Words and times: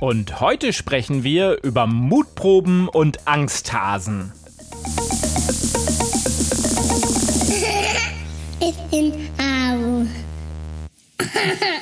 Und 0.00 0.40
heute 0.40 0.72
sprechen 0.72 1.24
wir 1.24 1.62
über 1.62 1.86
Mutproben 1.86 2.88
und 2.88 3.26
Angsthasen. 3.26 4.32
Ich 8.58 8.74
bin. 8.90 9.12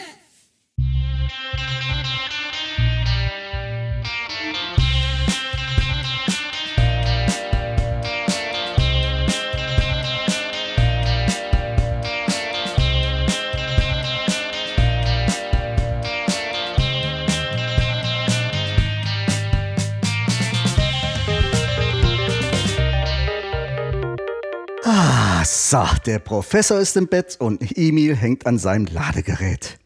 so, 25.45 25.84
der 26.06 26.19
Professor 26.19 26.78
ist 26.78 26.97
im 26.97 27.06
Bett 27.06 27.37
und 27.39 27.77
Emil 27.77 28.17
hängt 28.17 28.47
an 28.47 28.59
seinem 28.59 28.87
Ladegerät. 28.87 29.78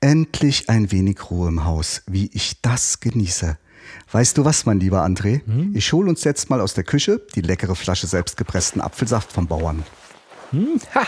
Endlich 0.00 0.68
ein 0.68 0.92
wenig 0.92 1.30
Ruhe 1.30 1.48
im 1.48 1.64
Haus, 1.64 2.02
wie 2.06 2.30
ich 2.32 2.60
das 2.62 3.00
genieße. 3.00 3.58
Weißt 4.12 4.38
du 4.38 4.44
was, 4.44 4.66
mein 4.66 4.80
lieber 4.80 5.04
André? 5.04 5.40
Ich 5.74 5.92
hol 5.92 6.08
uns 6.08 6.24
jetzt 6.24 6.50
mal 6.50 6.60
aus 6.60 6.74
der 6.74 6.84
Küche 6.84 7.20
die 7.34 7.40
leckere 7.40 7.74
Flasche 7.74 8.06
selbstgepressten 8.06 8.80
Apfelsaft 8.80 9.32
vom 9.32 9.46
Bauern. 9.46 9.84
Hm, 10.50 10.80
ha, 10.94 11.06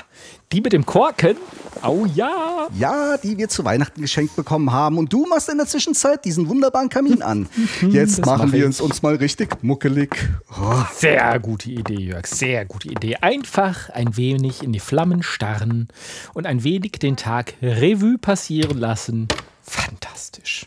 die 0.52 0.60
mit 0.60 0.72
dem 0.72 0.84
Korken? 0.84 1.36
Oh 1.84 2.06
ja. 2.14 2.66
Ja, 2.76 3.16
die 3.18 3.38
wir 3.38 3.48
zu 3.48 3.64
Weihnachten 3.64 4.00
geschenkt 4.00 4.34
bekommen 4.34 4.72
haben. 4.72 4.98
Und 4.98 5.12
du 5.12 5.26
machst 5.26 5.48
in 5.48 5.58
der 5.58 5.66
Zwischenzeit 5.66 6.24
diesen 6.24 6.48
wunderbaren 6.48 6.88
Kamin 6.88 7.22
an. 7.22 7.48
Jetzt 7.82 8.18
das 8.18 8.26
machen 8.26 8.46
mach 8.46 8.52
wir 8.52 8.66
uns, 8.66 8.80
uns 8.80 9.02
mal 9.02 9.14
richtig 9.14 9.62
muckelig. 9.62 10.16
Oh, 10.60 10.82
Sehr 10.94 11.38
gute 11.38 11.70
Idee, 11.70 12.00
Jörg. 12.00 12.26
Sehr 12.26 12.64
gute 12.64 12.88
Idee. 12.88 13.16
Einfach 13.16 13.90
ein 13.90 14.16
wenig 14.16 14.62
in 14.62 14.72
die 14.72 14.80
Flammen 14.80 15.22
starren 15.22 15.88
und 16.34 16.46
ein 16.46 16.64
wenig 16.64 16.92
den 16.92 17.16
Tag 17.16 17.54
Revue 17.62 18.18
passieren 18.18 18.78
lassen. 18.78 19.28
Fantastisch. 19.62 20.66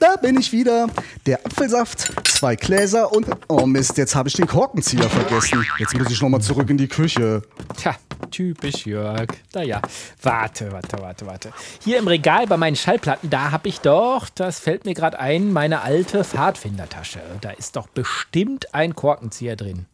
Da 0.00 0.16
bin 0.16 0.38
ich 0.38 0.52
wieder. 0.52 0.88
Der 1.26 1.44
Apfelsaft, 1.44 2.12
zwei 2.28 2.56
Gläser 2.56 3.12
und... 3.12 3.26
Oh 3.48 3.66
Mist, 3.66 3.96
jetzt 3.98 4.14
habe 4.14 4.28
ich 4.28 4.34
den 4.34 4.46
Korkenzieher 4.46 5.08
vergessen. 5.08 5.64
Jetzt 5.78 5.96
muss 5.96 6.10
ich 6.10 6.20
nochmal 6.20 6.40
zurück 6.40 6.68
in 6.70 6.78
die 6.78 6.88
Küche. 6.88 7.42
Tja, 7.76 7.94
typisch 8.30 8.86
Jörg. 8.86 9.28
Naja, 9.54 9.80
warte, 10.22 10.72
warte, 10.72 10.98
warte, 11.00 11.26
warte. 11.26 11.52
Hier 11.82 11.98
im 11.98 12.08
Regal 12.08 12.46
bei 12.46 12.56
meinen 12.56 12.76
Schallplatten, 12.76 13.30
da 13.30 13.50
habe 13.50 13.68
ich 13.68 13.80
doch, 13.80 14.28
das 14.28 14.58
fällt 14.58 14.84
mir 14.84 14.94
gerade 14.94 15.18
ein, 15.18 15.52
meine 15.52 15.82
alte 15.82 16.24
Pfadfindertasche. 16.24 17.20
Da 17.40 17.50
ist 17.50 17.76
doch 17.76 17.88
bestimmt 17.88 18.74
ein 18.74 18.94
Korkenzieher 18.94 19.56
drin. 19.56 19.86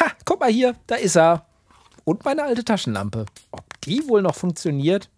Ha, 0.00 0.06
guck 0.24 0.40
mal 0.40 0.50
hier, 0.50 0.74
da 0.86 0.96
ist 0.96 1.16
er. 1.16 1.46
Und 2.04 2.24
meine 2.24 2.42
alte 2.42 2.64
Taschenlampe. 2.64 3.26
Ob 3.50 3.64
die 3.82 4.06
wohl 4.08 4.22
noch 4.22 4.34
funktioniert? 4.34 5.08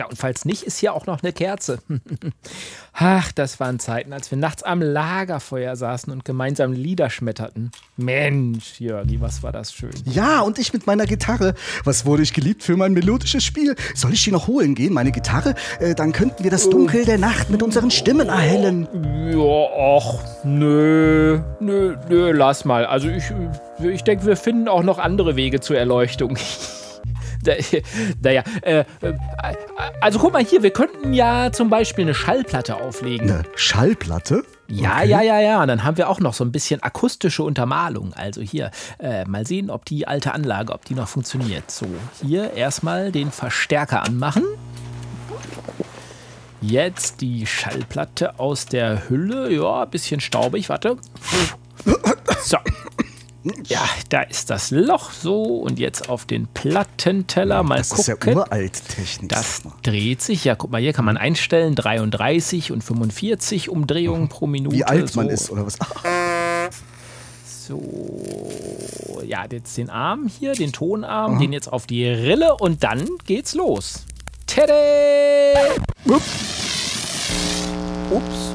Na, 0.00 0.06
und 0.06 0.16
falls 0.16 0.46
nicht, 0.46 0.62
ist 0.62 0.78
hier 0.78 0.94
auch 0.94 1.04
noch 1.04 1.22
eine 1.22 1.34
Kerze. 1.34 1.78
Ach, 2.94 3.32
das 3.32 3.60
waren 3.60 3.78
Zeiten, 3.78 4.14
als 4.14 4.30
wir 4.30 4.38
nachts 4.38 4.62
am 4.62 4.80
Lagerfeuer 4.80 5.76
saßen 5.76 6.10
und 6.10 6.24
gemeinsam 6.24 6.72
Lieder 6.72 7.10
schmetterten. 7.10 7.70
Mensch, 7.98 8.80
Jörgi, 8.80 9.20
was 9.20 9.42
war 9.42 9.52
das 9.52 9.74
schön. 9.74 9.90
Ja, 10.06 10.40
und 10.40 10.58
ich 10.58 10.72
mit 10.72 10.86
meiner 10.86 11.04
Gitarre. 11.04 11.52
Was 11.84 12.06
wurde 12.06 12.22
ich 12.22 12.32
geliebt 12.32 12.62
für 12.62 12.78
mein 12.78 12.94
melodisches 12.94 13.44
Spiel? 13.44 13.76
Soll 13.94 14.14
ich 14.14 14.24
die 14.24 14.32
noch 14.32 14.46
holen 14.46 14.74
gehen, 14.74 14.94
meine 14.94 15.12
Gitarre? 15.12 15.54
Äh, 15.80 15.94
dann 15.94 16.12
könnten 16.12 16.44
wir 16.44 16.50
das 16.50 16.70
Dunkel 16.70 17.04
der 17.04 17.18
Nacht 17.18 17.50
mit 17.50 17.62
unseren 17.62 17.90
Stimmen 17.90 18.30
erhellen. 18.30 18.88
Ja, 19.30 19.98
ach, 19.98 20.44
nö, 20.44 21.42
nö, 21.60 21.96
nö, 22.08 22.32
lass 22.32 22.64
mal. 22.64 22.86
Also 22.86 23.10
ich, 23.10 23.24
ich 23.82 24.02
denke, 24.02 24.24
wir 24.24 24.38
finden 24.38 24.66
auch 24.66 24.82
noch 24.82 24.98
andere 24.98 25.36
Wege 25.36 25.60
zur 25.60 25.76
Erleuchtung. 25.76 26.38
Naja, 28.22 28.42
äh, 28.62 28.80
äh, 28.80 28.84
also 30.00 30.18
guck 30.18 30.32
mal 30.32 30.44
hier, 30.44 30.62
wir 30.62 30.70
könnten 30.70 31.12
ja 31.14 31.52
zum 31.52 31.70
Beispiel 31.70 32.04
eine 32.04 32.14
Schallplatte 32.14 32.76
auflegen. 32.76 33.30
Eine 33.30 33.42
Schallplatte? 33.56 34.44
Ja, 34.68 35.02
ja, 35.02 35.20
ja, 35.20 35.40
ja. 35.40 35.62
Und 35.62 35.68
dann 35.68 35.84
haben 35.84 35.96
wir 35.96 36.08
auch 36.08 36.20
noch 36.20 36.34
so 36.34 36.44
ein 36.44 36.52
bisschen 36.52 36.82
akustische 36.82 37.42
Untermalung. 37.42 38.12
Also 38.14 38.40
hier, 38.40 38.70
äh, 38.98 39.24
mal 39.24 39.46
sehen, 39.46 39.70
ob 39.70 39.84
die 39.84 40.06
alte 40.06 40.32
Anlage, 40.32 40.72
ob 40.72 40.84
die 40.84 40.94
noch 40.94 41.08
funktioniert. 41.08 41.70
So, 41.70 41.86
hier 42.22 42.52
erstmal 42.52 43.10
den 43.10 43.30
Verstärker 43.30 44.02
anmachen. 44.04 44.44
Jetzt 46.60 47.20
die 47.20 47.46
Schallplatte 47.46 48.38
aus 48.38 48.66
der 48.66 49.08
Hülle. 49.08 49.50
Ja, 49.50 49.82
ein 49.82 49.90
bisschen 49.90 50.20
staubig, 50.20 50.68
warte. 50.68 50.98
So. 52.42 52.58
Ja, 53.68 53.88
da 54.10 54.22
ist 54.22 54.50
das 54.50 54.70
Loch 54.70 55.10
so. 55.12 55.42
Und 55.42 55.78
jetzt 55.78 56.08
auf 56.08 56.24
den 56.26 56.46
Plattenteller 56.48 57.62
mal 57.62 57.78
Das 57.78 57.90
gucken. 57.90 58.00
ist 58.14 58.26
ja 58.26 58.34
uralt 58.36 58.88
Technik. 58.88 59.30
Das 59.30 59.62
dreht 59.82 60.20
sich. 60.22 60.44
Ja, 60.44 60.54
guck 60.54 60.70
mal, 60.70 60.80
hier 60.80 60.92
kann 60.92 61.04
man 61.04 61.16
einstellen 61.16 61.74
33 61.74 62.72
und 62.72 62.84
45 62.84 63.70
Umdrehungen 63.70 64.28
pro 64.28 64.46
Minute. 64.46 64.76
Wie 64.76 64.84
alt 64.84 65.14
man 65.16 65.26
so. 65.26 65.32
ist 65.32 65.50
oder 65.50 65.66
was? 65.66 65.78
So, 67.70 69.20
ja, 69.24 69.44
jetzt 69.48 69.76
den 69.76 69.90
Arm 69.90 70.26
hier, 70.26 70.54
den 70.54 70.72
Tonarm, 70.72 71.38
den 71.38 71.52
jetzt 71.52 71.72
auf 71.72 71.86
die 71.86 72.04
Rille 72.04 72.56
und 72.56 72.82
dann 72.82 73.08
geht's 73.26 73.54
los. 73.54 74.06
Tada! 74.46 74.74
Ups. 78.10 78.49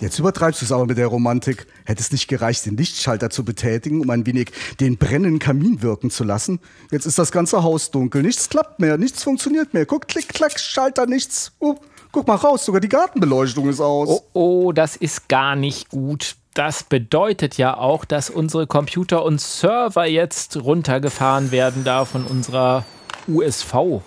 Jetzt 0.00 0.18
übertreibst 0.20 0.60
du 0.60 0.64
es 0.64 0.70
aber 0.70 0.86
mit 0.86 0.96
der 0.96 1.08
Romantik. 1.08 1.66
Hätte 1.84 2.00
es 2.00 2.12
nicht 2.12 2.28
gereicht, 2.28 2.64
den 2.66 2.76
Lichtschalter 2.76 3.30
zu 3.30 3.44
betätigen, 3.44 4.00
um 4.00 4.10
ein 4.10 4.26
wenig 4.26 4.52
den 4.78 4.96
brennenden 4.96 5.40
Kamin 5.40 5.82
wirken 5.82 6.10
zu 6.10 6.22
lassen? 6.22 6.60
Jetzt 6.92 7.04
ist 7.04 7.18
das 7.18 7.32
ganze 7.32 7.64
Haus 7.64 7.90
dunkel. 7.90 8.22
Nichts 8.22 8.48
klappt 8.48 8.78
mehr, 8.78 8.96
nichts 8.96 9.24
funktioniert 9.24 9.74
mehr. 9.74 9.86
Guck, 9.86 10.06
klick, 10.06 10.28
klack, 10.28 10.60
Schalter, 10.60 11.06
nichts. 11.06 11.50
Oh, 11.58 11.74
guck 12.12 12.28
mal 12.28 12.36
raus, 12.36 12.64
sogar 12.64 12.80
die 12.80 12.88
Gartenbeleuchtung 12.88 13.68
ist 13.68 13.80
aus. 13.80 14.08
Oh, 14.08 14.22
oh, 14.34 14.72
das 14.72 14.94
ist 14.94 15.28
gar 15.28 15.56
nicht 15.56 15.88
gut. 15.88 16.36
Das 16.54 16.84
bedeutet 16.84 17.56
ja 17.56 17.76
auch, 17.76 18.04
dass 18.04 18.30
unsere 18.30 18.68
Computer 18.68 19.24
und 19.24 19.40
Server 19.40 20.06
jetzt 20.06 20.56
runtergefahren 20.56 21.50
werden 21.50 21.82
da 21.82 22.04
von 22.04 22.24
unserer 22.24 22.84
USV. 23.26 24.00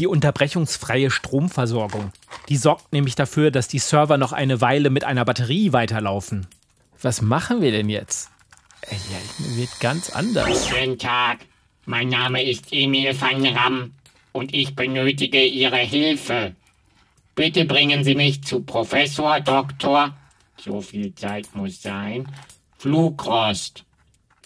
Die 0.00 0.06
unterbrechungsfreie 0.06 1.10
Stromversorgung. 1.10 2.12
Die 2.48 2.56
sorgt 2.56 2.90
nämlich 2.92 3.16
dafür, 3.16 3.50
dass 3.50 3.68
die 3.68 3.78
Server 3.78 4.16
noch 4.16 4.32
eine 4.32 4.62
Weile 4.62 4.88
mit 4.88 5.04
einer 5.04 5.26
Batterie 5.26 5.74
weiterlaufen. 5.74 6.46
Was 7.02 7.20
machen 7.20 7.60
wir 7.60 7.70
denn 7.70 7.90
jetzt? 7.90 8.30
Ja, 8.90 9.18
mir 9.38 9.56
wird 9.58 9.80
ganz 9.80 10.08
anders. 10.08 10.70
Guten 10.70 10.98
Tag, 10.98 11.40
mein 11.84 12.08
Name 12.08 12.42
ist 12.42 12.72
Emil 12.72 13.20
van 13.20 13.44
Ram 13.46 13.92
und 14.32 14.54
ich 14.54 14.74
benötige 14.74 15.44
Ihre 15.44 15.76
Hilfe. 15.76 16.54
Bitte 17.34 17.66
bringen 17.66 18.02
Sie 18.02 18.14
mich 18.14 18.42
zu 18.42 18.62
Professor 18.62 19.40
Doktor, 19.40 20.16
so 20.56 20.80
viel 20.80 21.14
Zeit 21.14 21.54
muss 21.54 21.82
sein, 21.82 22.26
Flugrost. 22.78 23.84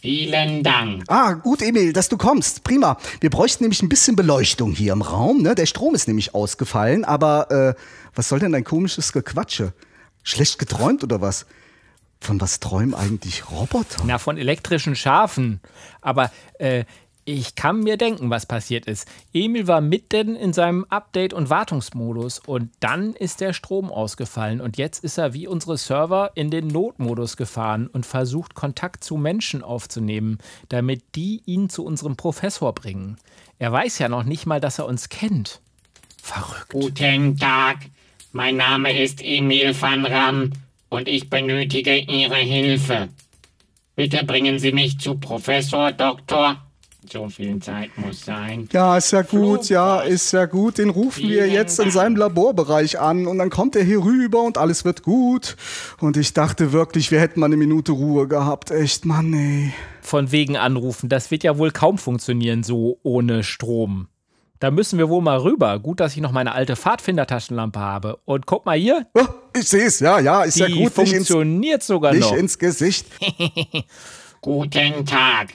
Vielen 0.05 0.63
Dank. 0.63 1.03
Ah, 1.09 1.33
gut, 1.33 1.63
Emil, 1.63 1.95
dass 1.95 2.11
du 2.11 2.19
kommst. 2.19 2.63
Prima. 2.63 2.99
Wir 3.21 3.31
bräuchten 3.31 3.65
nämlich 3.65 3.83
ein 3.83 3.89
bisschen 3.89 4.17
Beleuchtung 4.17 4.73
hier 4.73 4.93
im 4.93 5.01
Raum. 5.01 5.41
Ne? 5.41 5.55
Der 5.55 5.65
Strom 5.65 5.95
ist 5.95 6.09
nämlich 6.09 6.35
ausgefallen. 6.35 7.07
Aber 7.07 7.51
äh, 7.51 7.75
was 8.15 8.29
soll 8.29 8.39
denn 8.39 8.53
dein 8.53 8.65
komisches 8.65 9.15
Gequatsche? 9.15 9.73
Schlecht 10.23 10.59
geträumt 10.59 11.03
oder 11.05 11.23
was? 11.23 11.47
Von 12.21 12.39
was 12.39 12.61
träumen 12.61 12.95
eigentlich 12.95 13.51
Roboter? 13.51 14.03
Na, 14.05 14.19
von 14.19 14.37
elektrischen 14.37 14.95
Schafen. 14.95 15.63
Aber 16.03 16.31
äh, 16.59 16.85
ich 17.25 17.55
kann 17.55 17.81
mir 17.81 17.97
denken, 17.97 18.31
was 18.31 18.47
passiert 18.47 18.87
ist. 18.87 19.09
Emil 19.33 19.67
war 19.67 19.81
mitten 19.81 20.37
in 20.37 20.53
seinem 20.53 20.85
Update- 20.85 21.33
und 21.33 21.51
Wartungsmodus 21.51 22.39
und 22.41 22.71
dann 22.81 23.15
ist 23.15 23.41
der 23.41 23.53
Strom 23.53 23.91
ausgefallen 23.91 24.61
und 24.61 24.77
jetzt 24.77 25.03
ist 25.03 25.19
er 25.19 25.33
wie 25.33 25.47
unsere 25.47 25.79
Server 25.79 26.33
in 26.35 26.51
den 26.51 26.69
Notmodus 26.69 27.37
gefahren 27.37 27.87
und 27.87 28.07
versucht 28.07 28.55
Kontakt 28.55 29.05
zu 29.05 29.17
Menschen 29.17 29.63
aufzunehmen, 29.63 30.39
damit 30.69 31.03
die 31.15 31.43
ihn 31.47 31.69
zu 31.71 31.85
unserem 31.85 32.17
Professor 32.17 32.73
bringen. 32.75 33.17
Er 33.59 33.73
weiß 33.73 33.99
ja 33.99 34.09
noch 34.09 34.25
nicht 34.25 34.47
mal, 34.47 34.61
dass 34.61 34.79
er 34.79 34.87
uns 34.87 35.09
kennt. 35.09 35.61
Verrückt. 36.23 36.73
Guten 36.73 37.37
Tag, 37.37 37.79
mein 38.33 38.57
Name 38.57 39.03
ist 39.03 39.23
Emil 39.23 39.75
van 39.81 40.05
Ram 40.05 40.51
und 40.89 41.09
ich 41.09 41.31
benötige 41.31 41.97
Ihre 41.97 42.37
Hilfe. 42.37 43.09
Bitte 43.97 44.25
bringen 44.25 44.59
Sie 44.59 44.73
mich 44.73 44.99
zu 44.99 45.17
Professor 45.17 45.93
Doktor. 45.93 46.61
So 47.11 47.29
viel 47.29 47.59
Zeit 47.61 47.91
muss 47.97 48.25
sein. 48.25 48.69
Ja, 48.73 48.97
ist 48.97 49.13
ja 49.13 49.23
gut, 49.23 49.69
ja, 49.69 50.01
ist 50.01 50.33
ja 50.33 50.47
gut. 50.47 50.79
Den 50.79 50.91
rufen 50.91 51.29
wir 51.29 51.49
jetzt 51.49 51.79
in 51.79 51.91
seinem 51.91 52.17
Laborbereich 52.17 52.99
an 52.99 53.27
und 53.27 53.39
dann 53.39 53.51
kommt 53.51 53.77
er 53.77 53.85
hier 53.85 54.03
rüber 54.05 54.43
und 54.43 54.59
alles 54.59 54.85
wird 54.85 55.03
gut. 55.03 55.57
Und 56.01 56.17
ich 56.17 56.33
dachte 56.33 56.73
wirklich, 56.73 57.11
wir 57.11 57.21
hätten 57.21 57.41
mal 57.41 57.47
eine 57.47 57.57
Minute 57.57 57.93
Ruhe 57.93 58.27
gehabt. 58.29 58.71
Echt, 58.71 59.05
Mann, 59.05 59.33
ey. 59.35 59.73
Von 60.01 60.33
wegen 60.33 60.57
anrufen, 60.57 61.09
das 61.09 61.31
wird 61.31 61.45
ja 61.45 61.59
wohl 61.59 61.71
kaum 61.71 61.99
funktionieren, 61.99 62.63
so 62.63 62.99
ohne 63.03 63.43
Strom. 63.45 64.09
Da 64.61 64.71
müssen 64.71 64.99
wir 64.99 65.09
wohl 65.11 65.21
mal 65.21 65.39
rüber. 65.39 65.79
Gut, 65.79 66.01
dass 66.01 66.15
ich 66.15 66.23
noch 66.23 66.33
meine 66.33 66.53
alte 66.53 66.75
Pfadfinder-Taschenlampe 66.77 67.79
habe. 67.81 68.19
Und 68.25 68.47
guck 68.47 68.65
mal 68.65 68.79
hier, 68.79 69.07
Oh, 69.15 69.27
ich 69.55 69.69
sehe 69.69 69.85
es, 69.87 70.01
ja, 70.01 70.21
ja, 70.21 70.43
ist 70.43 70.57
die 70.57 70.61
ja 70.61 70.67
gut. 70.69 70.77
Nicht 70.77 70.87
ins, 70.97 71.29
funktioniert 71.29 71.83
sogar 71.83 72.13
nicht 72.15 72.23
noch. 72.23 72.35
ins 72.37 72.59
Gesicht. 72.59 73.07
Guten 74.41 75.05
Tag, 75.07 75.55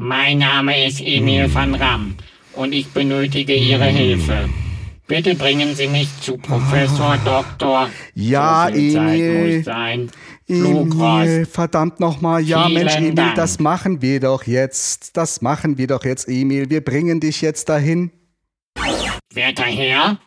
mein 0.00 0.38
Name 0.38 0.86
ist 0.86 1.00
Emil 1.00 1.52
van 1.52 1.74
Ram 1.74 2.14
und 2.54 2.72
ich 2.72 2.88
benötige 2.88 3.54
Ihre 3.54 3.84
Hilfe. 3.84 4.48
Bitte 5.06 5.34
bringen 5.34 5.74
Sie 5.74 5.88
mich 5.88 6.08
zu 6.20 6.38
Professor 6.38 7.18
Doktor. 7.24 7.90
Ja, 8.14 8.68
so 8.68 8.74
viel 8.74 8.92
Zeit 8.92 9.18
Emil. 9.20 9.56
muss 9.56 9.64
sein. 9.66 10.10
Emil, 10.48 11.46
verdammt 11.46 12.00
nochmal. 12.00 12.40
Ja, 12.42 12.66
Vielen 12.66 12.84
Mensch, 12.84 12.96
Emil, 12.96 13.14
Dank. 13.14 13.34
das 13.34 13.58
machen 13.58 14.00
wir 14.00 14.20
doch 14.20 14.44
jetzt. 14.44 15.16
Das 15.16 15.42
machen 15.42 15.76
wir 15.78 15.86
doch 15.86 16.04
jetzt, 16.04 16.28
Emil. 16.28 16.70
Wir 16.70 16.82
bringen 16.82 17.20
dich 17.20 17.42
jetzt 17.42 17.68
dahin. 17.68 18.10
Werter 19.34 19.64
Herr, 19.64 20.18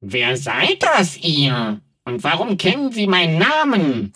wer 0.00 0.36
seid 0.36 0.82
das 0.82 1.16
ihr? 1.18 1.80
Und 2.04 2.24
warum 2.24 2.56
kennen 2.58 2.90
Sie 2.90 3.06
meinen 3.06 3.38
Namen? 3.38 4.12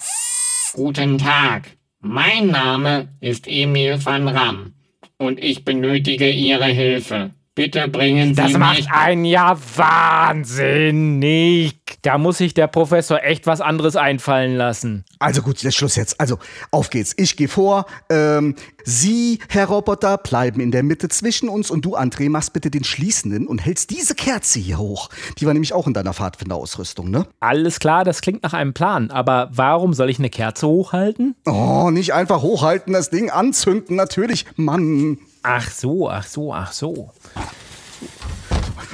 Guten 0.73 1.19
Tag, 1.19 1.76
mein 2.03 2.49
Name 2.49 3.09
ist 3.21 3.47
Emil 3.47 4.05
van 4.05 4.29
Ram 4.29 4.75
und 5.19 5.43
ich 5.43 5.65
benötige 5.65 6.29
Ihre 6.31 6.67
Hilfe. 6.67 7.31
Bitte 7.55 7.87
bringen 7.87 8.31
Sie 8.31 8.37
Das 8.37 8.53
mich... 8.53 8.59
macht 8.59 8.89
einen 8.91 9.27
ja 9.27 9.59
wahnsinnig. 9.77 11.79
Da 12.01 12.17
muss 12.17 12.39
sich 12.39 12.55
der 12.55 12.67
Professor 12.67 13.23
echt 13.23 13.47
was 13.47 13.61
anderes 13.61 13.95
einfallen 13.95 14.57
lassen. 14.57 15.05
Also 15.19 15.43
gut, 15.43 15.63
jetzt 15.63 15.77
Schluss 15.77 15.97
jetzt. 15.97 16.19
Also, 16.19 16.39
auf 16.71 16.89
geht's. 16.89 17.13
Ich 17.19 17.37
gehe 17.37 17.49
vor. 17.49 17.85
Ähm, 18.09 18.55
Sie, 18.85 19.39
Herr 19.51 19.67
Roboter, 19.67 20.17
bleiben 20.17 20.61
in 20.61 20.71
der 20.71 20.83
Mitte 20.83 21.11
zwischen 21.11 21.51
uns 21.51 21.71
und 21.71 21.85
du, 21.85 21.95
André, 21.95 22.31
machst 22.31 22.55
bitte 22.55 22.71
den 22.71 22.85
Schließenden 22.85 23.47
und 23.47 23.59
hältst 23.59 23.91
diese 23.91 24.15
Kerze 24.15 24.59
hier 24.59 24.79
hoch. 24.79 25.11
Die 25.39 25.47
war 25.47 25.53
nämlich 25.53 25.75
auch 25.75 25.87
in 25.87 25.93
deiner 25.93 26.15
Pfadfinderausrüstung, 26.15 27.11
ne? 27.11 27.27
Alles 27.41 27.81
klar, 27.81 28.05
das 28.05 28.23
klingt 28.23 28.43
nach 28.43 28.55
einem 28.55 28.73
Plan. 28.73 29.11
Aber 29.11 29.51
warum 29.53 29.93
soll 29.93 30.09
ich 30.09 30.19
eine 30.19 30.31
Kerze 30.31 30.67
hochhalten? 30.67 31.35
Oh, 31.45 31.91
nicht 31.91 32.15
einfach 32.15 32.41
hochhalten, 32.41 32.95
das 32.95 33.11
Ding 33.11 33.29
anzünden, 33.31 33.95
natürlich. 33.95 34.47
Mann. 34.57 35.19
Ach 35.43 35.69
so, 35.71 36.09
ach 36.09 36.25
so, 36.27 36.53
ach 36.55 36.73
so. 36.73 37.11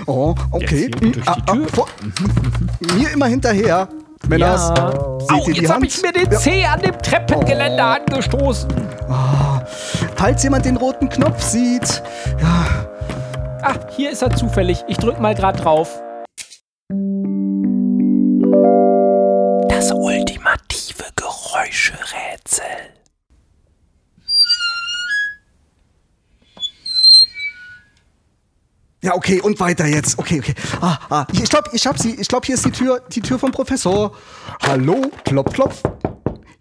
Oh, 0.06 0.35
okay. 0.53 0.89
Die 0.89 1.21
Ah, 1.27 1.37
ah, 1.47 1.55
Mir 2.95 3.11
immer 3.12 3.27
hinterher. 3.27 3.89
Männers, 4.27 4.73
Ja. 4.77 5.19
seht 5.21 5.47
die 5.56 5.61
jetzt 5.61 5.71
habe 5.73 5.87
ich 5.87 6.03
mir 6.03 6.12
den 6.12 6.31
Ja. 6.31 6.39
Zeh 6.39 6.65
an 6.67 6.81
dem 6.81 6.99
Treppengeländer 6.99 7.85
angestoßen. 8.00 8.69
Falls 10.17 10.43
jemand 10.43 10.65
den 10.65 10.77
roten 10.77 11.09
Knopf 11.09 11.43
sieht. 11.43 12.03
Ja, 12.41 12.87
Ah, 13.62 13.75
hier 13.97 14.11
ist 14.12 14.23
er 14.23 14.31
zufällig. 14.35 14.85
Ich 14.87 14.97
drück 14.99 15.19
mal 15.21 15.35
grad 15.35 15.62
drauf. 15.65 16.00
Das 19.69 19.91
ultimative 19.93 21.05
Geräuscherätsel. 21.17 22.65
Ja, 29.00 29.15
okay, 29.15 29.41
und 29.41 29.61
weiter 29.61 29.87
jetzt. 29.87 30.19
Okay, 30.19 30.41
okay. 30.41 30.55
Ah, 30.81 30.99
ah, 31.09 31.27
ich 31.33 31.49
glaube, 31.49 31.71
ich 31.73 31.87
hab 31.87 31.99
sie. 31.99 32.17
Ich 32.21 32.27
glaube, 32.27 32.47
hier 32.47 32.56
ist 32.56 32.65
die 32.65 32.73
Tür, 32.73 33.00
die 33.12 33.21
Tür 33.21 33.39
vom 33.39 33.53
Professor. 33.53 34.12
Hallo, 34.67 35.03
klopf, 35.25 35.53
klopf. 35.53 35.83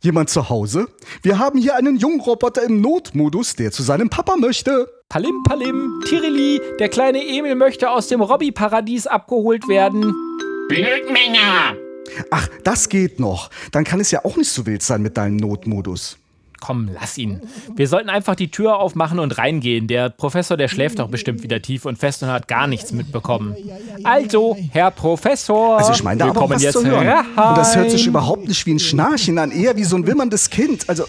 Jemand 0.02 0.30
zu 0.30 0.48
Hause? 0.48 0.88
Wir 1.24 1.40
haben 1.40 1.58
hier 1.58 1.76
einen 1.76 1.98
jungen 1.98 2.20
Roboter 2.20 2.62
im 2.62 2.80
Notmodus, 2.80 3.56
der 3.56 3.72
zu 3.72 3.82
seinem 3.82 4.10
Papa 4.10 4.36
möchte. 4.36 4.88
Palim, 5.10 5.42
Palim, 5.44 6.04
Tirili, 6.06 6.62
der 6.80 6.90
kleine 6.90 7.26
Emil 7.26 7.56
möchte 7.56 7.90
aus 7.90 8.08
dem 8.08 8.22
Robby-Paradies 8.22 9.08
abgeholt 9.08 9.68
werden. 9.68 10.14
Blödmänner! 10.70 11.76
Ach, 12.30 12.48
das 12.64 12.90
geht 12.90 13.20
noch. 13.20 13.50
Dann 13.72 13.84
kann 13.84 14.00
es 14.00 14.12
ja 14.12 14.24
auch 14.24 14.38
nicht 14.38 14.52
so 14.52 14.68
wild 14.68 14.84
sein 14.84 15.02
mit 15.02 15.18
deinem 15.18 15.38
Notmodus. 15.38 16.20
Komm, 16.60 16.90
lass 16.94 17.18
ihn. 17.18 17.42
Wir 17.76 17.88
sollten 17.88 18.10
einfach 18.10 18.36
die 18.36 18.50
Tür 18.50 18.78
aufmachen 18.80 19.20
und 19.20 19.38
reingehen. 19.38 19.88
Der 19.88 20.10
Professor, 20.10 20.58
der 20.58 20.68
schläft 20.68 21.00
doch 21.00 21.08
bestimmt 21.08 21.44
wieder 21.44 21.62
tief 21.62 21.86
und 21.86 21.98
fest 21.98 22.24
und 22.24 22.30
hat 22.30 22.48
gar 22.48 22.68
nichts 22.68 22.92
mitbekommen. 22.92 23.56
Also, 24.04 24.58
Herr 24.72 24.92
Professor. 24.92 25.78
Also 25.78 25.92
ich 25.94 26.04
meine 26.04 26.20
da 26.20 26.30
kommen 26.32 26.60
jetzt 26.60 26.74
zu 26.74 26.86
hören. 26.86 27.08
rein. 27.08 27.50
Und 27.50 27.58
das 27.58 27.76
hört 27.76 27.92
sich 27.92 28.08
überhaupt 28.08 28.48
nicht 28.48 28.66
wie 28.66 28.74
ein 28.74 28.80
Schnarchen 28.80 29.38
an, 29.38 29.52
eher 29.52 29.76
wie 29.76 29.84
so 29.84 29.96
ein 29.96 30.06
wimmerndes 30.08 30.50
Kind. 30.50 30.90
Also, 30.90 31.06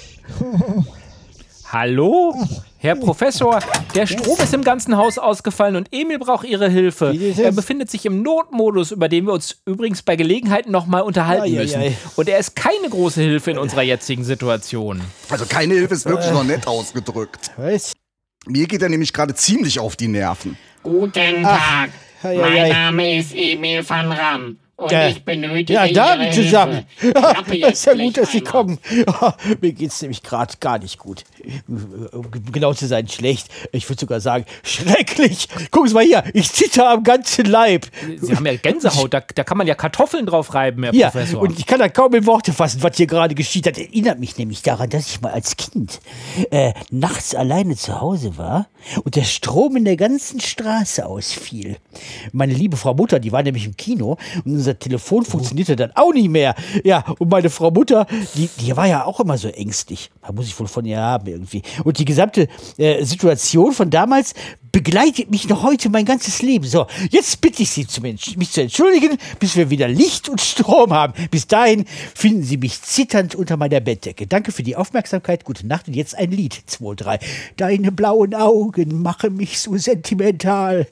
Hallo? 1.71 2.35
Herr 2.81 2.95
Professor, 2.95 3.59
der 3.97 4.07
Strom 4.07 4.39
ist 4.39 4.55
im 4.55 4.63
ganzen 4.63 4.97
Haus 4.97 5.19
ausgefallen 5.19 5.75
und 5.75 5.89
Emil 5.91 6.19
braucht 6.21 6.47
Ihre 6.47 6.69
Hilfe. 6.71 7.13
Er 7.37 7.51
befindet 7.51 7.91
sich 7.91 8.07
im 8.07 8.23
Notmodus, 8.23 8.93
über 8.93 9.09
den 9.09 9.27
wir 9.27 9.33
uns 9.33 9.61
übrigens 9.67 10.03
bei 10.03 10.15
Gelegenheit 10.15 10.69
nochmal 10.69 11.03
unterhalten 11.03 11.53
müssen. 11.55 11.83
Und 12.15 12.29
er 12.29 12.39
ist 12.39 12.55
keine 12.55 12.89
große 12.89 13.21
Hilfe 13.21 13.51
in 13.51 13.59
unserer 13.59 13.83
jetzigen 13.83 14.23
Situation. 14.23 15.01
also 15.29 15.45
keine 15.47 15.75
Hilfe 15.75 15.95
ist 15.95 16.07
wirklich 16.07 16.31
noch 16.31 16.45
nett 16.45 16.69
ausgedrückt. 16.69 17.51
Was? 17.57 17.93
Mir 18.47 18.67
geht 18.69 18.83
er 18.83 18.89
nämlich 18.89 19.13
gerade 19.13 19.35
ziemlich 19.35 19.81
auf 19.81 19.97
die 19.97 20.09
Nerven. 20.09 20.57
Guten 20.85 21.43
Tag, 21.43 21.91
ei, 22.23 22.29
ei, 22.29 22.37
mein 22.37 22.53
ei. 22.59 22.69
Name 22.69 23.19
ist 23.19 23.35
Emil 23.35 23.87
van 23.87 24.13
Ram 24.13 24.57
und 24.77 24.93
Ja. 24.93 25.09
ich 25.09 25.25
benötige 25.25 25.73
Ja, 25.73 26.15
Hilfe. 26.15 26.43
zusammen. 26.43 26.87
Klappe 27.01 27.57
ist 27.73 27.85
ja 27.85 27.95
gut, 27.95 28.17
dass 28.17 28.31
Sie 28.31 28.39
einmal. 28.39 28.53
kommen. 28.53 28.79
Mir 29.61 29.73
geht's 29.73 30.01
nämlich 30.01 30.23
gerade 30.23 30.55
gar 30.61 30.79
nicht 30.79 30.99
gut. 30.99 31.25
Um 32.13 32.31
genau 32.53 32.73
zu 32.75 32.87
sein, 32.87 33.09
schlecht. 33.09 33.49
Ich 33.73 33.89
würde 33.89 34.01
sogar 34.01 34.21
sagen, 34.21 34.45
schrecklich. 34.63 35.49
Gucken 35.71 35.89
Sie 35.89 35.95
mal 35.95 36.05
hier, 36.05 36.25
ich 36.35 36.51
zitter 36.53 36.91
am 36.91 37.03
ganzen 37.03 37.45
Leib. 37.47 37.87
Sie 38.21 38.35
haben 38.35 38.47
ja 38.47 38.57
Gänsehaut, 38.57 39.13
da, 39.15 39.21
da 39.21 39.45
kann 39.45 39.59
man 39.59 39.67
ja 39.67 39.75
Kartoffeln 39.75 40.27
drauf 40.27 40.55
reiben, 40.55 40.85
Herr 40.85 40.95
Ja, 40.95 41.11
Professor. 41.11 41.41
und 41.43 41.59
ich 41.59 41.67
kann 41.67 41.79
da 41.79 41.89
kaum 41.89 42.15
in 42.15 42.27
Worte 42.27 42.53
fassen, 42.53 42.83
was 42.83 42.97
hier 42.97 43.07
gerade 43.07 43.35
geschieht. 43.35 43.67
Das 43.67 43.79
erinnert 43.79 44.19
mich 44.19 44.37
nämlich 44.39 44.63
daran, 44.63 44.91
dass 44.91 45.09
ich 45.09 45.21
mal 45.21 45.33
als 45.33 45.57
Kind 45.57 46.01
äh, 46.51 46.73
nachts 46.91 47.35
alleine 47.35 47.77
zu 47.77 48.01
Hause 48.01 48.37
war 48.37 48.69
und 49.05 49.17
der 49.17 49.25
Strom 49.25 49.77
in 49.77 49.85
der 49.85 49.97
ganzen 49.97 50.41
Straße 50.41 51.05
ausfiel. 51.07 51.77
Meine 52.33 52.55
liebe 52.55 52.77
Frau 52.77 52.95
Mutter, 52.95 53.19
die 53.21 53.33
war 53.33 53.43
nämlich 53.43 53.67
im 53.67 53.77
Kino 53.77 54.17
und 54.45 54.53
unser 54.53 54.79
Telefon 54.79 55.25
funktionierte 55.25 55.77
dann 55.77 55.93
auch 55.95 56.13
nicht 56.13 56.29
mehr. 56.29 56.55
Ja, 56.85 57.05
und 57.19 57.31
meine 57.31 57.51
Frau 57.51 57.71
Mutter, 57.71 58.07
die, 58.35 58.49
die 58.61 58.77
war 58.77 58.87
ja 58.87 59.05
auch 59.05 59.21
immer 59.21 59.39
so 59.39 59.49
ängstlich. 59.49 60.11
Da 60.29 60.35
muss 60.35 60.47
ich 60.47 60.61
wohl 60.61 60.67
von 60.67 60.85
ihr 60.85 61.01
haben 61.01 61.27
irgendwie. 61.27 61.63
Und 61.85 61.99
die 61.99 62.05
gesamte 62.05 62.49
äh, 62.77 63.03
Situation 63.03 63.73
von 63.73 63.89
damals 63.89 64.35
begleitet 64.79 65.29
mich 65.29 65.49
noch 65.49 65.65
heute 65.65 65.89
mein 65.91 66.05
ganzes 66.05 66.41
Leben. 66.41 66.65
So, 66.65 66.87
jetzt 67.11 67.41
bitte 67.41 67.65
ich 67.65 67.71
Sie, 67.71 67.85
zu 67.85 68.01
mich, 68.01 68.53
zu 68.53 68.63
entschuldigen, 68.63 69.19
bis 69.41 69.57
wir 69.57 69.71
wieder 69.71 69.89
Licht 69.89 70.29
und 70.29 70.41
Strom 70.41 70.93
haben. 70.93 71.15
Bis 71.33 71.49
dahin 71.49 71.85
finden 72.15 72.45
Sie 72.45 72.59
mich 72.59 72.81
zitternd 72.83 73.35
unter 73.35 73.57
meiner 73.57 73.81
Bettdecke. 73.81 74.29
Danke 74.29 74.53
für 74.53 74.63
die 74.63 74.77
Aufmerksamkeit. 74.77 75.45
Gute 75.45 75.67
Nacht 75.67 75.89
und 75.89 75.95
jetzt 75.95 76.17
ein 76.17 76.31
Lied. 76.31 76.63
2, 76.67 76.95
3. 76.95 77.19
Deine 77.57 77.91
blauen 77.91 78.37
Augen 78.37 79.03
machen 79.03 79.35
mich 79.35 79.59
so 79.59 79.77
sentimental. 79.77 80.87